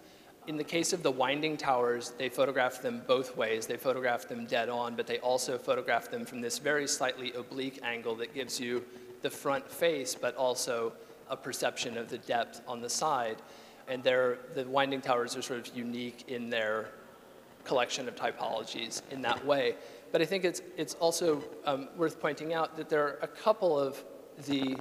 In 0.46 0.56
the 0.56 0.64
case 0.64 0.92
of 0.92 1.02
the 1.02 1.10
winding 1.10 1.56
towers, 1.56 2.12
they 2.18 2.28
photograph 2.28 2.82
them 2.82 3.02
both 3.06 3.36
ways. 3.36 3.66
They 3.66 3.76
photograph 3.76 4.28
them 4.28 4.46
dead 4.46 4.68
on, 4.68 4.96
but 4.96 5.06
they 5.06 5.18
also 5.18 5.56
photograph 5.56 6.10
them 6.10 6.24
from 6.24 6.40
this 6.40 6.58
very 6.58 6.86
slightly 6.88 7.32
oblique 7.32 7.78
angle 7.82 8.14
that 8.16 8.34
gives 8.34 8.58
you 8.58 8.84
the 9.22 9.30
front 9.30 9.70
face, 9.70 10.14
but 10.14 10.34
also 10.36 10.92
a 11.28 11.36
perception 11.36 11.96
of 11.96 12.08
the 12.08 12.18
depth 12.18 12.60
on 12.66 12.80
the 12.80 12.90
side. 12.90 13.36
And 13.90 14.04
the 14.04 14.38
winding 14.68 15.00
towers 15.00 15.36
are 15.36 15.42
sort 15.42 15.68
of 15.68 15.76
unique 15.76 16.24
in 16.28 16.48
their 16.48 16.90
collection 17.64 18.06
of 18.06 18.14
typologies 18.14 19.02
in 19.10 19.20
that 19.22 19.44
way. 19.44 19.74
But 20.12 20.22
I 20.22 20.24
think 20.24 20.44
it's, 20.44 20.62
it's 20.76 20.94
also 20.94 21.42
um, 21.66 21.88
worth 21.96 22.20
pointing 22.20 22.54
out 22.54 22.76
that 22.76 22.88
there 22.88 23.02
are 23.02 23.18
a 23.22 23.26
couple 23.26 23.76
of 23.78 24.02
the 24.46 24.76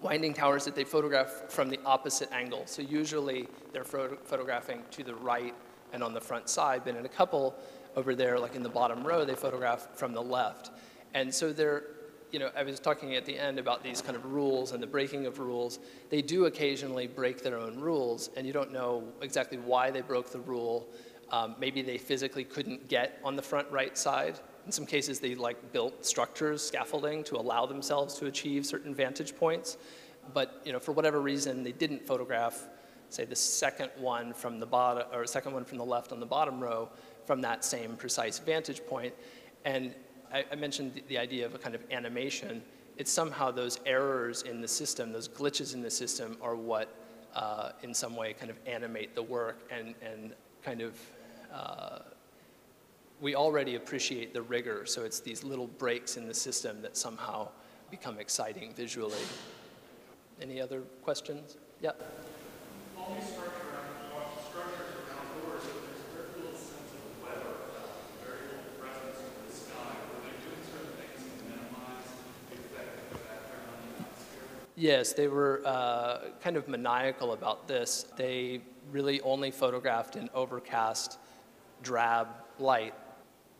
winding 0.00 0.32
towers 0.32 0.64
that 0.64 0.74
they 0.74 0.84
photograph 0.84 1.42
from 1.50 1.68
the 1.68 1.78
opposite 1.84 2.32
angle. 2.32 2.62
So 2.64 2.80
usually 2.80 3.48
they're 3.74 3.84
photo 3.84 4.16
photographing 4.16 4.82
to 4.92 5.04
the 5.04 5.14
right 5.14 5.54
and 5.92 6.02
on 6.02 6.14
the 6.14 6.20
front 6.20 6.48
side, 6.48 6.82
but 6.84 6.96
in 6.96 7.04
a 7.04 7.10
couple 7.10 7.54
over 7.96 8.14
there, 8.14 8.38
like 8.38 8.54
in 8.54 8.62
the 8.62 8.68
bottom 8.68 9.06
row, 9.06 9.26
they 9.26 9.34
photograph 9.34 9.88
from 9.94 10.12
the 10.14 10.22
left. 10.22 10.70
And 11.12 11.32
so 11.34 11.52
they're, 11.52 11.84
you 12.32 12.38
know, 12.38 12.50
I 12.56 12.62
was 12.62 12.80
talking 12.80 13.14
at 13.14 13.24
the 13.24 13.38
end 13.38 13.58
about 13.58 13.82
these 13.82 14.02
kind 14.02 14.16
of 14.16 14.24
rules 14.26 14.72
and 14.72 14.82
the 14.82 14.86
breaking 14.86 15.26
of 15.26 15.38
rules. 15.38 15.78
They 16.10 16.22
do 16.22 16.46
occasionally 16.46 17.06
break 17.06 17.42
their 17.42 17.58
own 17.58 17.78
rules, 17.78 18.30
and 18.36 18.46
you 18.46 18.52
don't 18.52 18.72
know 18.72 19.04
exactly 19.22 19.58
why 19.58 19.90
they 19.90 20.00
broke 20.00 20.30
the 20.30 20.40
rule. 20.40 20.88
Um, 21.30 21.56
maybe 21.58 21.82
they 21.82 21.98
physically 21.98 22.44
couldn't 22.44 22.88
get 22.88 23.20
on 23.24 23.36
the 23.36 23.42
front 23.42 23.70
right 23.70 23.96
side. 23.96 24.38
In 24.64 24.72
some 24.72 24.86
cases, 24.86 25.20
they 25.20 25.34
like 25.34 25.72
built 25.72 26.04
structures, 26.04 26.62
scaffolding, 26.62 27.22
to 27.24 27.36
allow 27.36 27.66
themselves 27.66 28.14
to 28.14 28.26
achieve 28.26 28.66
certain 28.66 28.94
vantage 28.94 29.36
points. 29.36 29.76
But 30.34 30.60
you 30.64 30.72
know, 30.72 30.80
for 30.80 30.92
whatever 30.92 31.20
reason, 31.20 31.62
they 31.62 31.72
didn't 31.72 32.04
photograph, 32.04 32.68
say, 33.08 33.24
the 33.24 33.36
second 33.36 33.90
one 33.96 34.32
from 34.32 34.58
the 34.58 34.66
bottom, 34.66 35.06
or 35.12 35.24
second 35.26 35.52
one 35.52 35.64
from 35.64 35.78
the 35.78 35.84
left 35.84 36.12
on 36.12 36.20
the 36.20 36.26
bottom 36.26 36.60
row, 36.60 36.88
from 37.24 37.40
that 37.42 37.64
same 37.64 37.96
precise 37.96 38.40
vantage 38.40 38.84
point. 38.86 39.14
And 39.64 39.94
I, 40.32 40.44
I 40.50 40.54
mentioned 40.54 40.94
the, 40.94 41.02
the 41.08 41.18
idea 41.18 41.46
of 41.46 41.54
a 41.54 41.58
kind 41.58 41.74
of 41.74 41.82
animation. 41.90 42.62
It's 42.96 43.10
somehow 43.10 43.50
those 43.50 43.80
errors 43.84 44.42
in 44.42 44.60
the 44.60 44.68
system, 44.68 45.12
those 45.12 45.28
glitches 45.28 45.74
in 45.74 45.82
the 45.82 45.90
system, 45.90 46.36
are 46.40 46.56
what, 46.56 46.94
uh, 47.34 47.72
in 47.82 47.92
some 47.92 48.16
way, 48.16 48.32
kind 48.32 48.50
of 48.50 48.58
animate 48.66 49.14
the 49.14 49.22
work 49.22 49.58
and 49.70 49.94
and 50.02 50.34
kind 50.62 50.80
of 50.80 50.98
uh, 51.52 51.98
we 53.20 53.34
already 53.34 53.76
appreciate 53.76 54.34
the 54.34 54.42
rigor, 54.42 54.84
so 54.84 55.04
it's 55.04 55.20
these 55.20 55.42
little 55.42 55.66
breaks 55.66 56.16
in 56.16 56.26
the 56.26 56.34
system 56.34 56.82
that 56.82 56.96
somehow 56.96 57.48
become 57.90 58.18
exciting 58.18 58.74
visually. 58.74 59.22
Any 60.40 60.60
other 60.60 60.82
questions? 61.02 61.56
Yeah. 61.80 61.92
Yes, 74.76 75.14
they 75.14 75.26
were 75.26 75.62
uh, 75.64 76.18
kind 76.42 76.56
of 76.58 76.68
maniacal 76.68 77.32
about 77.32 77.66
this. 77.66 78.04
They 78.16 78.60
really 78.92 79.22
only 79.22 79.50
photographed 79.50 80.16
in 80.16 80.28
overcast, 80.34 81.18
drab 81.82 82.28
light. 82.58 82.92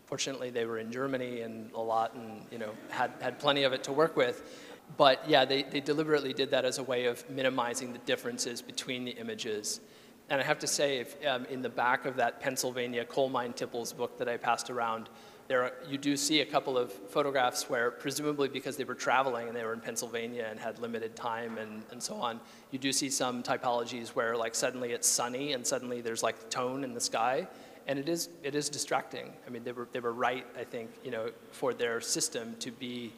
Fortunately, 0.05 0.51
they 0.51 0.67
were 0.67 0.79
in 0.79 0.93
Germany 0.93 1.41
and 1.41 1.73
a 1.73 1.81
lot, 1.81 2.15
and 2.15 2.43
you 2.51 2.59
know 2.59 2.71
had 2.91 3.13
had 3.21 3.39
plenty 3.39 3.63
of 3.63 3.73
it 3.73 3.83
to 3.85 3.93
work 3.93 4.15
with. 4.15 4.63
But 4.99 5.29
yeah, 5.29 5.47
they, 5.47 5.63
they 5.63 5.81
deliberately 5.81 6.35
did 6.35 6.51
that 6.51 6.67
as 6.67 6.79
a 6.79 6.83
way 6.83 7.07
of 7.07 7.29
minimizing 7.31 7.95
the 7.95 7.99
differences 8.01 8.61
between 8.61 9.05
the 9.05 9.13
images. 9.13 9.81
And 10.29 10.41
I 10.41 10.45
have 10.45 10.59
to 10.61 10.67
say, 10.67 10.99
if, 10.99 11.27
um, 11.27 11.45
in 11.47 11.63
the 11.63 11.69
back 11.69 12.05
of 12.05 12.17
that 12.17 12.41
Pennsylvania 12.41 13.05
coal 13.05 13.29
mine 13.29 13.53
tipples 13.53 13.93
book 13.93 14.19
that 14.19 14.29
I 14.29 14.37
passed 14.37 14.71
around, 14.71 15.09
there 15.49 15.63
are, 15.63 15.73
you 15.89 15.97
do 15.97 16.17
see 16.17 16.41
a 16.41 16.45
couple 16.45 16.77
of 16.77 16.93
photographs 16.93 17.71
where, 17.71 17.91
presumably 17.91 18.49
because 18.49 18.77
they 18.77 18.85
were 18.85 18.95
traveling 18.95 19.47
and 19.47 19.57
they 19.57 19.65
were 19.65 19.73
in 19.73 19.81
Pennsylvania 19.81 20.47
and 20.51 20.59
had 20.59 20.79
limited 20.79 21.15
time 21.15 21.59
and, 21.59 21.83
and 21.91 22.03
so 22.03 22.15
on, 22.17 22.41
you 22.73 22.79
do 22.79 22.93
see 22.93 23.09
some 23.09 23.43
typologies 23.43 24.09
where 24.09 24.37
like 24.37 24.55
suddenly 24.55 24.93
it's 24.93 25.07
sunny 25.07 25.53
and 25.53 25.65
suddenly 25.67 26.01
there's 26.01 26.23
like 26.23 26.51
tone 26.51 26.83
in 26.83 26.95
the 26.95 27.01
sky. 27.01 27.47
And 27.87 28.01
it 28.01 28.09
is, 28.09 28.31
it 28.43 28.57
is 28.57 28.69
distracting. 28.69 29.33
I 29.47 29.51
mean, 29.51 29.63
they 29.63 29.71
were, 29.71 29.87
they 29.93 30.01
were 30.01 30.13
right, 30.13 30.45
I 30.59 30.65
think, 30.65 30.91
you 31.05 31.13
know, 31.13 31.31
for 31.53 31.73
their 31.73 32.01
system 32.01 32.57
to 32.59 32.73
be 32.73 33.13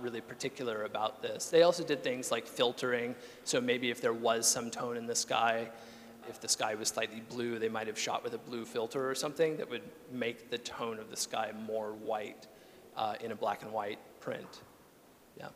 really 0.00 0.20
particular 0.20 0.84
about 0.84 1.22
this. 1.22 1.50
They 1.50 1.62
also 1.62 1.84
did 1.84 2.02
things 2.02 2.32
like 2.32 2.46
filtering, 2.46 3.14
so 3.44 3.60
maybe 3.60 3.90
if 3.90 4.00
there 4.00 4.12
was 4.12 4.48
some 4.48 4.70
tone 4.70 4.96
in 4.96 5.06
the 5.06 5.14
sky, 5.14 5.68
if 6.28 6.40
the 6.40 6.48
sky 6.48 6.74
was 6.74 6.88
slightly 6.88 7.22
blue, 7.28 7.58
they 7.58 7.68
might 7.68 7.86
have 7.86 7.98
shot 7.98 8.22
with 8.22 8.34
a 8.34 8.38
blue 8.38 8.64
filter 8.64 9.08
or 9.08 9.14
something 9.14 9.56
that 9.56 9.68
would 9.68 9.82
make 10.12 10.50
the 10.50 10.58
tone 10.58 10.98
of 10.98 11.10
the 11.10 11.16
sky 11.16 11.52
more 11.66 11.92
white 11.92 12.46
uh, 12.96 13.14
in 13.20 13.32
a 13.32 13.34
black 13.34 13.62
and 13.62 13.72
white 13.72 13.98
print. 14.20 14.62
Yeah. 15.38 15.48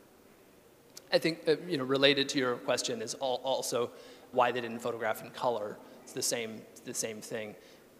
I 1.12 1.18
think, 1.18 1.40
uh, 1.46 1.56
you 1.66 1.76
know, 1.76 1.84
related 1.84 2.28
to 2.30 2.38
your 2.38 2.56
question 2.56 3.02
is 3.02 3.14
al- 3.20 3.40
also 3.44 3.90
why 4.32 4.52
they 4.52 4.60
didn't 4.60 4.78
photograph 4.78 5.22
in 5.22 5.30
color. 5.30 5.76
It's 6.02 6.12
the 6.12 6.22
same, 6.22 6.62
the 6.84 6.94
same 6.94 7.20
thing. 7.20 7.54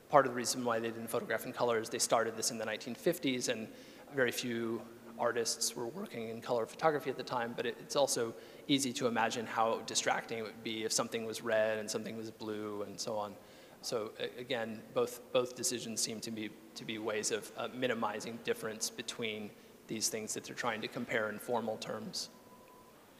Part 0.09 0.27
of 0.27 0.33
the 0.33 0.37
reason 0.37 0.65
why 0.65 0.79
they 0.79 0.89
didn't 0.89 1.09
photograph 1.09 1.47
in 1.47 1.53
color 1.53 1.79
is 1.79 1.89
they 1.89 1.99
started 1.99 2.37
this 2.37 2.51
in 2.51 2.59
the 2.59 2.65
1950s 2.65 3.49
and 3.49 3.69
very 4.15 4.33
few 4.33 4.81
artists 5.19 5.77
were 5.77 5.87
working 5.87 6.29
in 6.29 6.41
color 6.41 6.67
photography 6.67 7.11
at 7.11 7.17
the 7.17 7.23
time, 7.23 7.55
but 7.57 7.67
it, 7.67 7.77
it's 7.81 7.97
also 7.97 8.35
easy 8.69 8.93
to 8.93 9.07
imagine 9.07 9.47
how 9.47 9.81
distracting 9.87 10.39
it 10.39 10.43
would 10.43 10.63
be 10.63 10.85
if 10.85 10.93
something 10.93 11.25
was 11.25 11.43
red 11.43 11.79
and 11.79 11.91
something 11.91 12.17
was 12.17 12.31
blue 12.31 12.83
and 12.83 12.99
so 12.99 13.17
on. 13.17 13.35
So 13.83 14.13
again, 14.39 14.81
both, 14.95 15.21
both 15.33 15.57
decisions 15.57 16.01
seem 16.01 16.21
to 16.21 16.31
be, 16.31 16.51
to 16.77 16.85
be 16.85 16.99
ways 16.99 17.33
of 17.33 17.51
uh, 17.57 17.69
minimizing 17.75 18.39
difference 18.45 18.91
between 18.91 19.51
these 19.89 20.09
things 20.09 20.33
that 20.35 20.45
they're 20.45 20.55
trying 20.55 20.81
to 20.81 20.89
compare 20.89 21.29
in 21.31 21.39
formal 21.39 21.77
terms. 21.79 22.31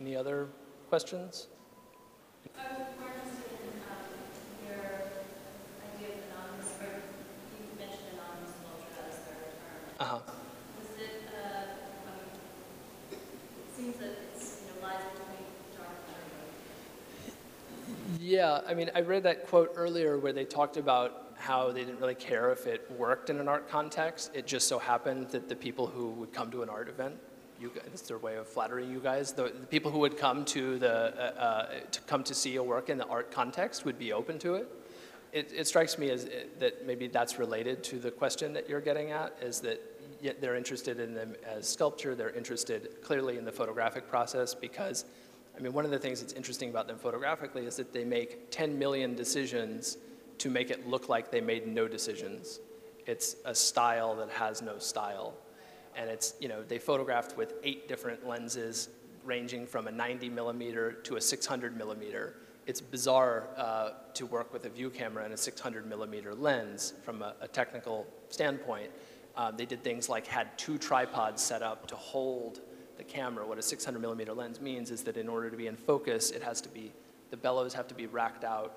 Any 0.01 0.15
other 0.15 0.49
questions? 0.89 1.49
I 2.57 2.79
was 2.79 2.87
more 3.01 3.13
Yeah, 18.23 18.61
I 18.69 18.75
mean, 18.75 18.89
I 18.95 19.01
read 19.01 19.25
that 19.25 19.49
quote 19.49 19.73
earlier 19.75 20.17
where 20.17 20.33
they 20.33 20.45
talked 20.45 20.77
about 20.77 21.35
how 21.37 21.73
they 21.73 21.81
didn't 21.85 21.99
really 21.99 22.15
care 22.15 22.53
if 22.53 22.69
it 22.69 22.89
worked 22.97 23.31
in 23.31 23.41
an 23.41 23.49
art 23.49 23.69
context. 23.69 24.31
It 24.33 24.47
just 24.47 24.69
so 24.69 24.79
happened 24.79 25.31
that 25.31 25.49
the 25.49 25.57
people 25.57 25.89
who 25.89 26.11
would 26.11 26.33
come 26.33 26.49
to 26.53 26.63
an 26.63 26.69
art 26.69 26.89
event, 26.89 27.17
you 27.61 27.73
guys, 27.75 27.89
it's 27.93 28.03
their 28.03 28.19
way 28.19 28.37
of 28.37 28.47
flattering 28.47 28.89
you 28.89 29.01
guys. 29.01 29.33
The, 29.33 29.53
the 29.61 29.67
people 29.67 29.91
who 29.91 29.99
would 29.99 30.17
come 30.17 30.45
to 30.45 30.79
the 30.79 30.93
uh, 30.93 31.41
uh, 31.41 31.67
to 31.91 32.01
come 32.03 32.23
to 32.23 32.33
see 32.33 32.55
a 32.57 32.63
work 32.63 32.91
in 32.91 32.97
the 32.97 33.07
art 33.07 33.33
context 33.33 33.85
would 33.85 33.99
be 33.99 34.13
open 34.13 34.39
to 34.39 34.55
it. 34.55 34.69
It, 35.33 35.53
it 35.53 35.67
strikes 35.67 35.99
me 35.99 36.11
as 36.11 36.27
uh, 36.27 36.45
that 36.61 36.87
maybe 36.87 37.09
that's 37.09 37.41
related 37.41 37.83
to 37.85 37.99
the 37.99 38.13
question 38.13 38.53
that 38.53 38.69
you're 38.69 38.81
getting 38.81 39.11
at, 39.11 39.37
is 39.43 39.59
that 39.63 39.81
they're 40.41 40.55
interested 40.55 41.01
in 41.01 41.13
them 41.13 41.35
as 41.45 41.69
sculpture. 41.69 42.15
They're 42.15 42.31
interested 42.31 43.03
clearly 43.03 43.37
in 43.37 43.45
the 43.45 43.51
photographic 43.51 44.09
process 44.09 44.55
because 44.55 45.07
I 45.57 45.61
mean, 45.61 45.73
one 45.73 45.85
of 45.85 45.91
the 45.91 45.99
things 45.99 46.21
that's 46.21 46.33
interesting 46.33 46.71
about 46.71 46.87
them 46.87 46.99
photographically 46.99 47.67
is 47.67 47.77
that 47.77 47.93
they 47.93 48.05
make 48.05 48.51
10 48.51 48.79
million 48.79 49.15
decisions 49.15 49.99
to 50.39 50.51
make 50.51 50.71
it 50.71 50.89
look 50.89 51.09
like 51.09 51.31
they 51.31 51.41
made 51.41 51.67
no 51.67 51.87
decisions. 51.87 52.61
It's 53.07 53.37
a 53.45 53.55
style 53.55 54.17
that 54.17 54.31
has 54.31 54.63
no 54.63 54.79
style. 54.79 55.35
And 55.97 56.09
it's, 56.09 56.35
you 56.41 56.49
know, 56.49 56.63
they 56.63 56.79
photographed 56.79 57.37
with 57.37 57.55
eight 57.63 57.87
different 57.87 58.27
lenses 58.27 58.89
ranging 59.25 59.67
from 59.67 59.87
a 59.87 59.93
90 59.93 60.31
millimeter 60.31 60.93
to 60.93 61.17
a 61.17 61.21
600 61.21 61.77
millimeter. 61.77 62.37
It's 62.67 62.81
bizarre 62.81 63.49
uh, 63.57 63.91
to 64.15 64.27
work 64.27 64.53
with 64.53 64.65
a 64.65 64.69
view 64.69 64.89
camera 64.89 65.25
and 65.25 65.35
a 65.35 65.37
600 65.37 65.87
millimeter 65.87 66.35
lens 66.35 66.95
from 67.03 67.23
a, 67.23 67.35
a 67.41 67.49
technical 67.49 68.07
standpoint. 68.29 68.91
Uh, 69.37 69.51
they 69.51 69.67
did 69.67 69.83
things 69.83 70.09
like 70.09 70.27
had 70.27 70.57
two 70.59 70.79
tripods 70.79 71.43
set 71.43 71.63
up 71.63 71.87
to 71.89 71.97
hold 71.97 72.61
the 72.97 73.05
camera. 73.05 73.47
What 73.47 73.59
a 73.59 73.63
600 73.63 73.99
millimeter 73.99 74.33
lens 74.33 74.61
means 74.61 74.91
is 74.91 75.03
that 75.05 75.17
in 75.17 75.29
order 75.29 75.51
to 75.51 75.57
be 75.57 75.67
in 75.67 75.77
focus, 75.77 76.31
it 76.31 76.43
has 76.43 76.61
to 76.63 76.69
be, 76.69 76.93
the 77.31 77.37
bellows 77.37 77.75
have 77.75 77.89
to 77.89 77.95
be 77.95 78.07
racked 78.07 78.45
out 78.45 78.75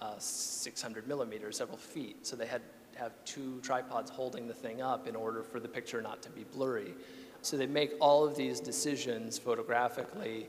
uh, 0.00 0.14
600 0.18 1.06
millimeters, 1.06 1.56
several 1.56 1.78
feet. 1.78 2.26
So 2.26 2.34
they 2.36 2.46
had 2.46 2.62
to 2.94 2.98
have 2.98 3.12
two 3.24 3.60
tripods 3.62 4.10
holding 4.10 4.48
the 4.48 4.54
thing 4.54 4.82
up 4.82 5.06
in 5.06 5.16
order 5.16 5.42
for 5.42 5.60
the 5.60 5.68
picture 5.68 6.02
not 6.02 6.22
to 6.22 6.30
be 6.30 6.44
blurry. 6.52 6.94
So 7.42 7.56
they 7.56 7.66
make 7.66 7.92
all 8.00 8.24
of 8.24 8.36
these 8.36 8.60
decisions 8.60 9.38
photographically 9.38 10.46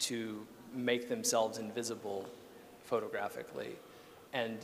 to 0.00 0.46
make 0.74 1.08
themselves 1.08 1.58
invisible 1.58 2.26
photographically. 2.84 3.76
And 4.32 4.58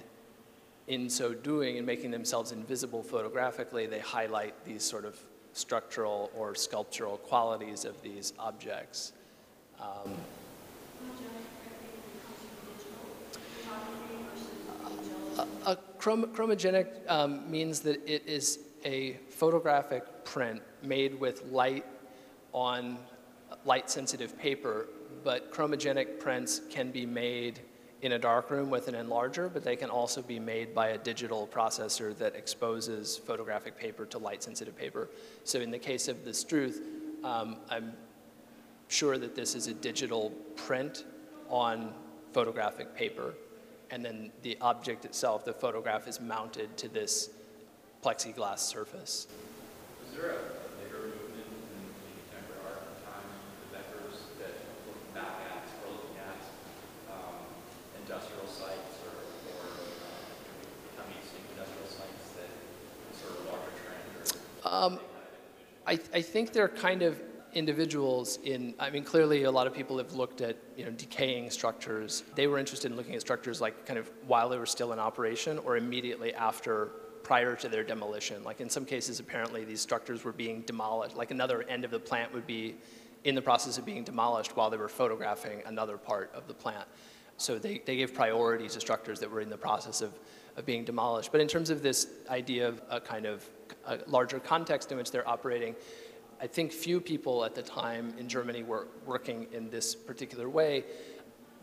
in 0.89 1.11
so 1.11 1.35
doing 1.35 1.79
and 1.79 1.87
making 1.87 2.11
themselves 2.11 2.53
invisible 2.53 3.03
photographically, 3.03 3.87
they 3.87 3.99
highlight 3.99 4.65
these 4.65 4.83
sort 4.83 5.05
of 5.05 5.19
structural 5.57 6.31
or 6.37 6.55
sculptural 6.55 7.17
qualities 7.19 7.85
of 7.85 8.01
these 8.03 8.33
objects. 8.39 9.13
Um, 9.81 10.15
a, 15.67 15.77
chrom- 15.99 16.27
chromogenic 16.33 16.89
um, 17.09 17.51
means 17.51 17.81
that 17.81 18.07
it 18.09 18.27
is 18.27 18.61
a 18.85 19.15
photographic 19.29 20.25
print 20.25 20.63
made 20.83 21.19
with 21.19 21.45
light 21.51 21.85
on 22.53 22.99
light 23.65 23.91
sensitive 23.91 24.39
paper, 24.39 24.87
but 25.25 25.53
chromogenic 25.53 26.21
prints 26.21 26.61
can 26.71 26.91
be 26.91 27.05
made 27.07 27.61
in 28.03 28.13
a 28.13 28.19
darkroom 28.19 28.71
with 28.71 28.89
an 28.89 28.95
enlarger, 28.95 29.53
but 29.53 29.65
they 29.65 29.77
can 29.77 29.91
also 29.91 30.23
be 30.23 30.39
made 30.39 30.75
by 30.75 30.89
a 30.89 30.99
digital 30.99 31.47
processor 31.47 32.17
that 32.19 32.35
exposes 32.35 33.17
photographic 33.17 33.77
paper 33.77 34.05
to 34.07 34.19
light 34.19 34.43
sensitive 34.43 34.77
paper. 34.77 35.09
So 35.45 35.61
in 35.61 35.71
the 35.71 35.79
case 35.79 36.09
of 36.09 36.25
the 36.25 36.35
Struth, 36.35 36.81
um, 37.25 37.57
I'm 37.71 37.95
sure 38.89 39.19
that 39.19 39.35
this 39.35 39.55
is 39.55 39.67
a 39.67 39.75
digital 39.75 40.31
print 40.55 41.05
on 41.49 41.93
photographic 42.33 42.95
paper. 42.95 43.35
And 43.91 44.05
then 44.05 44.31
the 44.43 44.59
object 44.61 45.05
itself, 45.05 45.45
the 45.45 45.53
photograph, 45.53 46.07
is 46.07 46.21
mounted 46.21 46.77
to 46.79 46.89
this 46.89 47.31
plexiglass 48.05 48.59
surface. 48.59 49.27
Was 50.05 50.15
there 50.15 50.31
a 50.31 50.39
later 50.83 51.07
movement 51.07 51.47
in 51.47 51.87
contemporary 52.31 52.63
art 52.67 52.83
at 52.83 52.91
the 52.93 53.03
time, 53.07 53.31
the 53.71 53.79
vectors 53.79 54.19
that 54.39 54.55
looked 54.87 55.15
back 55.15 55.39
at, 55.51 55.65
or 55.87 55.95
looking 55.95 56.19
at 56.19 56.43
um, 57.11 57.47
industrial 58.03 58.47
sites 58.47 59.03
or, 59.07 59.15
or 59.55 59.67
uh, 59.67 60.15
becoming 60.91 61.19
extinct 61.23 61.47
industrial 61.55 61.87
sites 61.87 62.39
that 62.39 62.51
sort 63.19 63.39
of 63.39 63.47
larger 63.47 63.75
trend 63.83 64.07
or? 64.19 64.27
Um, 64.87 65.01
I, 65.87 65.99
I 66.15 66.23
think 66.23 66.53
they're 66.53 66.69
kind 66.69 67.03
of 67.03 67.21
individuals 67.55 68.39
in, 68.45 68.75
I 68.79 68.91
mean, 68.91 69.03
clearly 69.03 69.45
a 69.45 69.51
lot 69.51 69.67
of 69.67 69.75
people 69.75 69.99
have 69.99 70.13
looked 70.13 70.41
at, 70.41 70.57
you 70.77 70.85
know, 70.85 70.91
decaying 70.91 71.51
structures. 71.51 72.23
They 72.35 72.47
were 72.47 72.59
interested 72.59 72.91
in 72.91 72.97
looking 72.97 73.15
at 73.15 73.21
structures 73.21 73.61
like 73.61 73.87
kind 73.87 73.99
of 73.99 74.11
while 74.27 74.49
they 74.49 74.59
were 74.59 74.67
still 74.67 74.93
in 74.93 74.99
operation 74.99 75.59
or 75.59 75.77
immediately 75.77 76.35
after, 76.35 76.91
prior 77.23 77.57
to 77.57 77.69
their 77.69 77.83
demolition. 77.83 78.45
Like 78.45 78.61
in 78.61 78.69
some 78.69 78.85
cases, 78.85 79.19
apparently 79.21 79.65
these 79.65 79.81
structures 79.81 80.23
were 80.23 80.33
being 80.33 80.63
demolished. 80.63 81.17
Like 81.17 81.31
another 81.31 81.63
end 81.63 81.85
of 81.85 81.91
the 81.91 81.99
plant 81.99 82.33
would 82.35 82.47
be 82.47 82.77
in 83.25 83.35
the 83.35 83.43
process 83.43 83.79
of 83.79 83.85
being 83.85 84.05
demolished 84.05 84.57
while 84.57 84.71
they 84.71 84.77
were 84.77 84.89
photographing 84.89 85.63
another 85.67 85.97
part 85.97 86.31
of 86.35 86.47
the 86.47 86.55
plant. 86.55 86.87
So 87.39 87.59
they, 87.59 87.83
they 87.85 87.97
gave 87.97 88.15
priority 88.15 88.69
to 88.69 88.81
structures 88.81 89.19
that 89.21 89.31
were 89.31 89.41
in 89.41 89.51
the 89.51 89.59
process 89.59 90.01
of, 90.01 90.13
of 90.57 90.65
being 90.65 90.85
demolished. 90.85 91.33
But 91.33 91.41
in 91.41 91.49
terms 91.49 91.71
of 91.71 91.83
this 91.83 92.07
idea 92.29 92.69
of 92.69 92.83
a 92.91 93.01
kind 93.01 93.27
of 93.27 93.45
a 93.87 93.99
larger 94.07 94.39
context 94.39 94.93
in 94.93 94.99
which 94.99 95.11
they're 95.11 95.29
operating, 95.29 95.75
I 96.41 96.47
think 96.47 96.73
few 96.73 97.01
people 97.01 97.45
at 97.45 97.55
the 97.55 97.63
time 97.63 98.13
in 98.19 98.29
Germany 98.29 98.63
were 98.63 98.89
working 99.07 99.47
in 99.53 99.71
this 99.71 99.95
particular 99.95 100.49
way. 100.49 100.85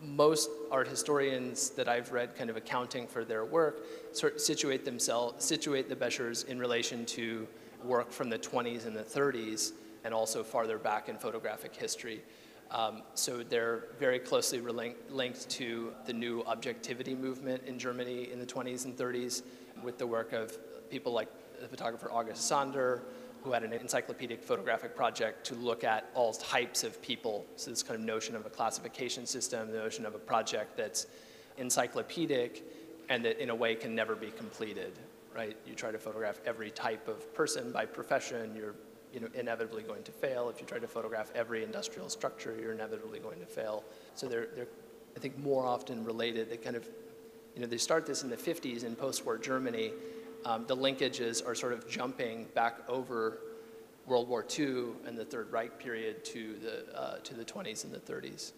most 0.00 0.50
art 0.70 0.88
historians 0.88 1.70
that 1.70 1.88
I've 1.88 2.12
read 2.12 2.36
kind 2.36 2.50
of 2.50 2.56
accounting 2.56 3.06
for 3.06 3.24
their 3.24 3.44
work 3.44 3.86
sort 4.12 4.34
of 4.34 4.40
situate 4.40 4.84
themselves, 4.84 5.44
situate 5.44 5.88
the 5.88 5.96
Bechers 5.96 6.46
in 6.46 6.58
relation 6.58 7.06
to 7.06 7.46
work 7.82 8.10
from 8.10 8.28
the 8.28 8.38
20s 8.38 8.86
and 8.86 8.94
the 8.94 9.02
30s 9.02 9.72
and 10.04 10.12
also 10.12 10.42
farther 10.42 10.78
back 10.78 11.08
in 11.08 11.16
photographic 11.16 11.74
history. 11.74 12.22
Um, 12.70 13.02
so 13.14 13.42
they're 13.42 13.84
very 13.98 14.18
closely 14.18 14.60
linked 14.60 15.48
to 15.50 15.92
the 16.06 16.12
new 16.12 16.42
objectivity 16.46 17.14
movement 17.14 17.62
in 17.66 17.78
Germany 17.78 18.30
in 18.32 18.38
the 18.38 18.46
20s 18.46 18.84
and 18.84 18.96
30s 18.96 19.42
with 19.82 19.98
the 19.98 20.06
work 20.06 20.32
of 20.32 20.58
people 20.90 21.12
like 21.12 21.28
the 21.64 21.76
photographer 21.76 22.10
August 22.12 22.46
Sander, 22.46 23.02
who 23.42 23.52
had 23.52 23.62
an 23.62 23.72
encyclopedic 23.72 24.42
photographic 24.42 24.94
project 24.94 25.46
to 25.46 25.54
look 25.54 25.82
at 25.82 26.10
all 26.14 26.32
types 26.34 26.84
of 26.84 27.00
people. 27.02 27.46
So 27.56 27.70
this 27.70 27.82
kind 27.82 27.98
of 27.98 28.04
notion 28.04 28.36
of 28.36 28.44
a 28.46 28.50
classification 28.50 29.26
system, 29.26 29.70
the 29.70 29.78
notion 29.78 30.04
of 30.04 30.14
a 30.14 30.18
project 30.18 30.76
that's 30.76 31.06
encyclopedic 31.56 32.62
and 33.08 33.24
that 33.24 33.42
in 33.42 33.50
a 33.50 33.54
way 33.54 33.74
can 33.74 33.94
never 33.94 34.14
be 34.14 34.30
completed, 34.30 34.92
right? 35.34 35.56
You 35.66 35.74
try 35.74 35.90
to 35.90 35.98
photograph 35.98 36.40
every 36.44 36.70
type 36.70 37.08
of 37.08 37.34
person 37.34 37.72
by 37.72 37.86
profession, 37.86 38.54
you're 38.56 38.74
you 39.12 39.20
know, 39.20 39.28
inevitably 39.34 39.84
going 39.84 40.02
to 40.02 40.12
fail. 40.12 40.48
If 40.48 40.60
you 40.60 40.66
try 40.66 40.78
to 40.78 40.88
photograph 40.88 41.30
every 41.34 41.62
industrial 41.62 42.08
structure, 42.08 42.56
you're 42.60 42.72
inevitably 42.72 43.20
going 43.20 43.40
to 43.40 43.46
fail. 43.46 43.84
So 44.14 44.26
they're, 44.26 44.48
they're 44.56 44.66
I 45.16 45.20
think, 45.20 45.38
more 45.38 45.64
often 45.64 46.04
related. 46.04 46.50
They 46.50 46.56
kind 46.56 46.76
of, 46.76 46.88
you 47.54 47.60
know, 47.60 47.66
they 47.66 47.78
start 47.78 48.06
this 48.06 48.22
in 48.22 48.30
the 48.30 48.36
50s 48.36 48.84
in 48.84 48.96
post-war 48.96 49.38
Germany, 49.38 49.92
um, 50.44 50.66
the 50.66 50.76
linkages 50.76 51.46
are 51.46 51.54
sort 51.54 51.72
of 51.72 51.88
jumping 51.88 52.46
back 52.54 52.78
over 52.88 53.38
World 54.06 54.28
War 54.28 54.44
II 54.58 54.88
and 55.06 55.16
the 55.16 55.24
Third 55.24 55.50
Reich 55.50 55.78
period 55.78 56.24
to 56.26 56.56
the, 56.62 56.98
uh, 56.98 57.18
to 57.18 57.34
the 57.34 57.44
20s 57.44 57.84
and 57.84 57.92
the 57.92 58.00
30s. 58.00 58.52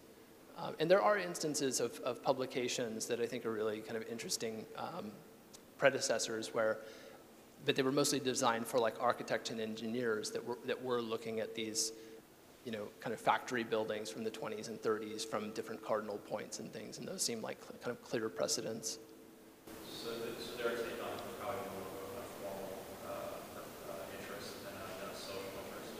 Um, 0.58 0.74
and 0.80 0.90
there 0.90 1.02
are 1.02 1.18
instances 1.18 1.80
of, 1.80 2.00
of 2.00 2.22
publications 2.22 3.06
that 3.06 3.20
I 3.20 3.26
think 3.26 3.44
are 3.44 3.52
really 3.52 3.80
kind 3.80 3.96
of 3.96 4.08
interesting 4.08 4.64
um, 4.76 5.12
predecessors 5.78 6.54
where, 6.54 6.78
but 7.64 7.76
they 7.76 7.82
were 7.82 7.92
mostly 7.92 8.18
designed 8.20 8.66
for 8.66 8.78
like 8.78 8.94
architects 9.00 9.50
and 9.50 9.60
engineers 9.60 10.30
that 10.30 10.44
were, 10.44 10.58
that 10.66 10.82
were 10.82 11.02
looking 11.02 11.40
at 11.40 11.54
these, 11.54 11.92
you 12.64 12.72
know, 12.72 12.88
kind 13.00 13.12
of 13.12 13.20
factory 13.20 13.64
buildings 13.64 14.10
from 14.10 14.24
the 14.24 14.30
20s 14.30 14.68
and 14.68 14.80
30s 14.80 15.28
from 15.28 15.50
different 15.50 15.84
cardinal 15.84 16.18
points 16.18 16.58
and 16.58 16.72
things, 16.72 16.98
and 16.98 17.06
those 17.06 17.22
seem 17.22 17.42
like 17.42 17.58
kind 17.82 17.90
of 17.90 18.02
clear 18.02 18.28
precedents. 18.28 18.98
So, 20.02 20.10
th- 20.10 20.22
so 20.38 20.62
their 20.62 20.76
take 20.76 21.02
on 21.02 21.18
probably 21.40 21.60
more 21.74 21.86
of 22.06 22.18
a 22.18 22.26
formal 22.42 22.78
uh, 23.06 23.10
uh, 23.10 24.18
interest 24.18 24.64
than 24.64 24.74
a, 24.74 24.86
than 25.00 25.10
a 25.10 25.16
social 25.16 25.50
interest. 25.66 25.92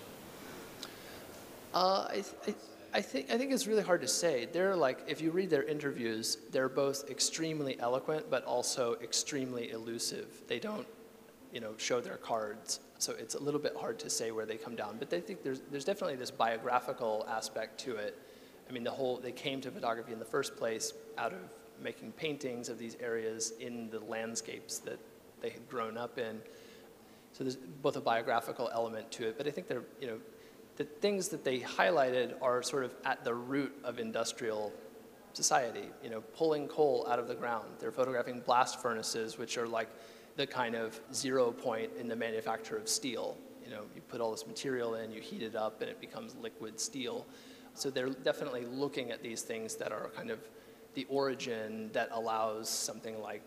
Uh, 1.77 2.07
I, 2.09 2.25
th- 2.45 2.57
I, 2.95 3.03
think 3.03 3.31
I 3.31 3.37
think 3.37 3.53
it's 3.53 3.67
really 3.67 3.83
hard 3.83 4.01
to 4.01 4.09
say. 4.09 4.49
They're 4.51 4.75
like, 4.75 5.01
if 5.07 5.21
you 5.21 5.31
read 5.31 5.51
their 5.51 5.65
interviews, 5.65 6.39
they're 6.51 6.71
both 6.71 7.11
extremely 7.11 7.79
eloquent, 7.79 8.31
but 8.31 8.45
also 8.47 8.97
extremely 9.03 9.73
elusive. 9.73 10.43
They 10.49 10.59
don't, 10.59 10.87
you 11.53 11.61
know, 11.61 11.75
show 11.77 12.01
their 12.01 12.17
cards, 12.17 12.81
so 12.97 13.13
it's 13.19 13.35
a 13.35 13.39
little 13.39 13.61
bit 13.61 13.77
hard 13.79 13.99
to 13.99 14.09
say 14.09 14.31
where 14.31 14.47
they 14.47 14.57
come 14.57 14.75
down. 14.75 14.97
But 14.99 15.11
they 15.11 15.21
think 15.21 15.43
there's 15.43 15.61
there's 15.71 15.85
definitely 15.85 16.17
this 16.17 16.31
biographical 16.31 17.27
aspect 17.29 17.79
to 17.81 17.97
it. 17.97 18.19
I 18.71 18.73
mean, 18.73 18.83
the 18.83 18.91
whole 18.91 19.19
they 19.19 19.33
came 19.33 19.61
to 19.61 19.71
photography 19.71 20.15
in 20.15 20.19
the 20.19 20.25
first 20.25 20.57
place 20.57 20.95
out 21.19 21.35
of 21.35 21.41
making 21.83 22.13
paintings 22.13 22.71
of 22.71 22.79
these 22.79 22.97
areas 23.01 23.53
in 23.61 23.91
the 23.91 24.01
landscapes 24.01 24.79
that 24.79 24.99
they 25.43 25.51
had 25.51 25.69
grown 25.69 25.99
up 25.99 26.17
in. 26.17 26.41
So 27.35 27.45
there's 27.45 27.57
both 27.57 27.97
a 27.97 28.01
biographical 28.01 28.71
element 28.73 29.11
to 29.13 29.29
it, 29.29 29.37
but 29.37 29.47
I 29.47 29.51
think 29.51 29.69
they're, 29.69 29.85
you 30.01 30.07
know, 30.07 30.19
the 30.77 30.85
things 30.85 31.29
that 31.29 31.45
they 31.45 31.61
highlighted 31.61 32.35
are 32.43 32.63
sort 32.63 32.85
of 32.85 32.95
at 33.05 33.25
the 33.25 33.35
root 33.35 33.73
of 33.85 33.99
industrial 33.99 34.73
society, 35.33 35.85
you 36.03 36.11
know, 36.11 36.21
pulling 36.21 36.67
coal 36.69 37.07
out 37.11 37.19
of 37.19 37.29
the 37.29 37.35
ground. 37.35 37.69
They're 37.79 37.93
photographing 37.93 38.41
blast 38.41 38.81
furnaces, 38.81 39.39
which 39.39 39.59
are 39.59 39.67
like 39.67 39.89
the 40.37 40.47
kind 40.47 40.75
of 40.75 40.99
zero 41.13 41.51
point 41.51 41.91
in 41.99 42.09
the 42.09 42.17
manufacture 42.17 42.77
of 42.77 42.89
steel. 42.89 43.37
You 43.65 43.71
know, 43.71 43.83
you 43.95 44.01
put 44.03 44.21
all 44.21 44.31
this 44.31 44.47
material 44.47 44.95
in, 44.95 45.11
you 45.11 45.21
heat 45.21 45.43
it 45.43 45.57
up, 45.57 45.81
and 45.81 45.91
it 45.91 46.01
becomes 46.01 46.37
liquid 46.37 46.79
steel. 46.79 47.27
So 47.75 47.91
they're 47.91 48.11
definitely 48.11 48.65
looking 48.65 49.11
at 49.11 49.23
these 49.23 49.43
things 49.43 49.77
that 49.77 49.93
are 49.93 50.11
kind 50.17 50.31
of 50.31 50.39
the 50.95 51.07
origin 51.11 51.91
that 51.93 52.09
allows 52.13 52.71
something 52.71 53.21
like 53.21 53.43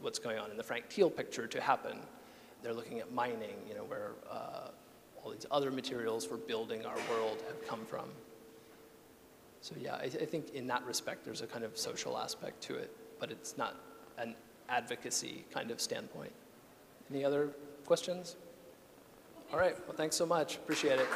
what's 0.00 0.18
going 0.18 0.38
on 0.38 0.50
in 0.50 0.56
the 0.56 0.64
Frank 0.64 0.88
Thiel 0.88 1.10
picture 1.10 1.46
to 1.46 1.60
happen. 1.60 1.98
They're 2.62 2.74
looking 2.74 2.98
at 2.98 3.12
mining, 3.12 3.56
you 3.68 3.74
know, 3.74 3.84
where 3.84 4.12
uh, 4.28 4.70
all 5.22 5.30
these 5.30 5.46
other 5.50 5.70
materials 5.70 6.24
for 6.24 6.36
building 6.36 6.84
our 6.84 6.96
world 7.10 7.42
have 7.48 7.66
come 7.66 7.84
from. 7.84 8.08
So 9.60 9.74
yeah, 9.80 9.94
I, 9.94 10.04
I 10.04 10.08
think 10.08 10.54
in 10.54 10.66
that 10.68 10.84
respect, 10.84 11.24
there's 11.24 11.42
a 11.42 11.46
kind 11.46 11.64
of 11.64 11.76
social 11.76 12.16
aspect 12.16 12.62
to 12.64 12.76
it, 12.76 12.90
but 13.18 13.30
it's 13.30 13.58
not 13.58 13.76
an 14.16 14.34
advocacy 14.68 15.44
kind 15.52 15.70
of 15.70 15.80
standpoint. 15.80 16.32
Any 17.10 17.24
other 17.24 17.50
questions? 17.84 18.36
All 19.52 19.58
right, 19.58 19.76
well, 19.86 19.96
thanks 19.96 20.14
so 20.14 20.26
much. 20.26 20.56
Appreciate 20.56 21.00
it. 21.00 21.08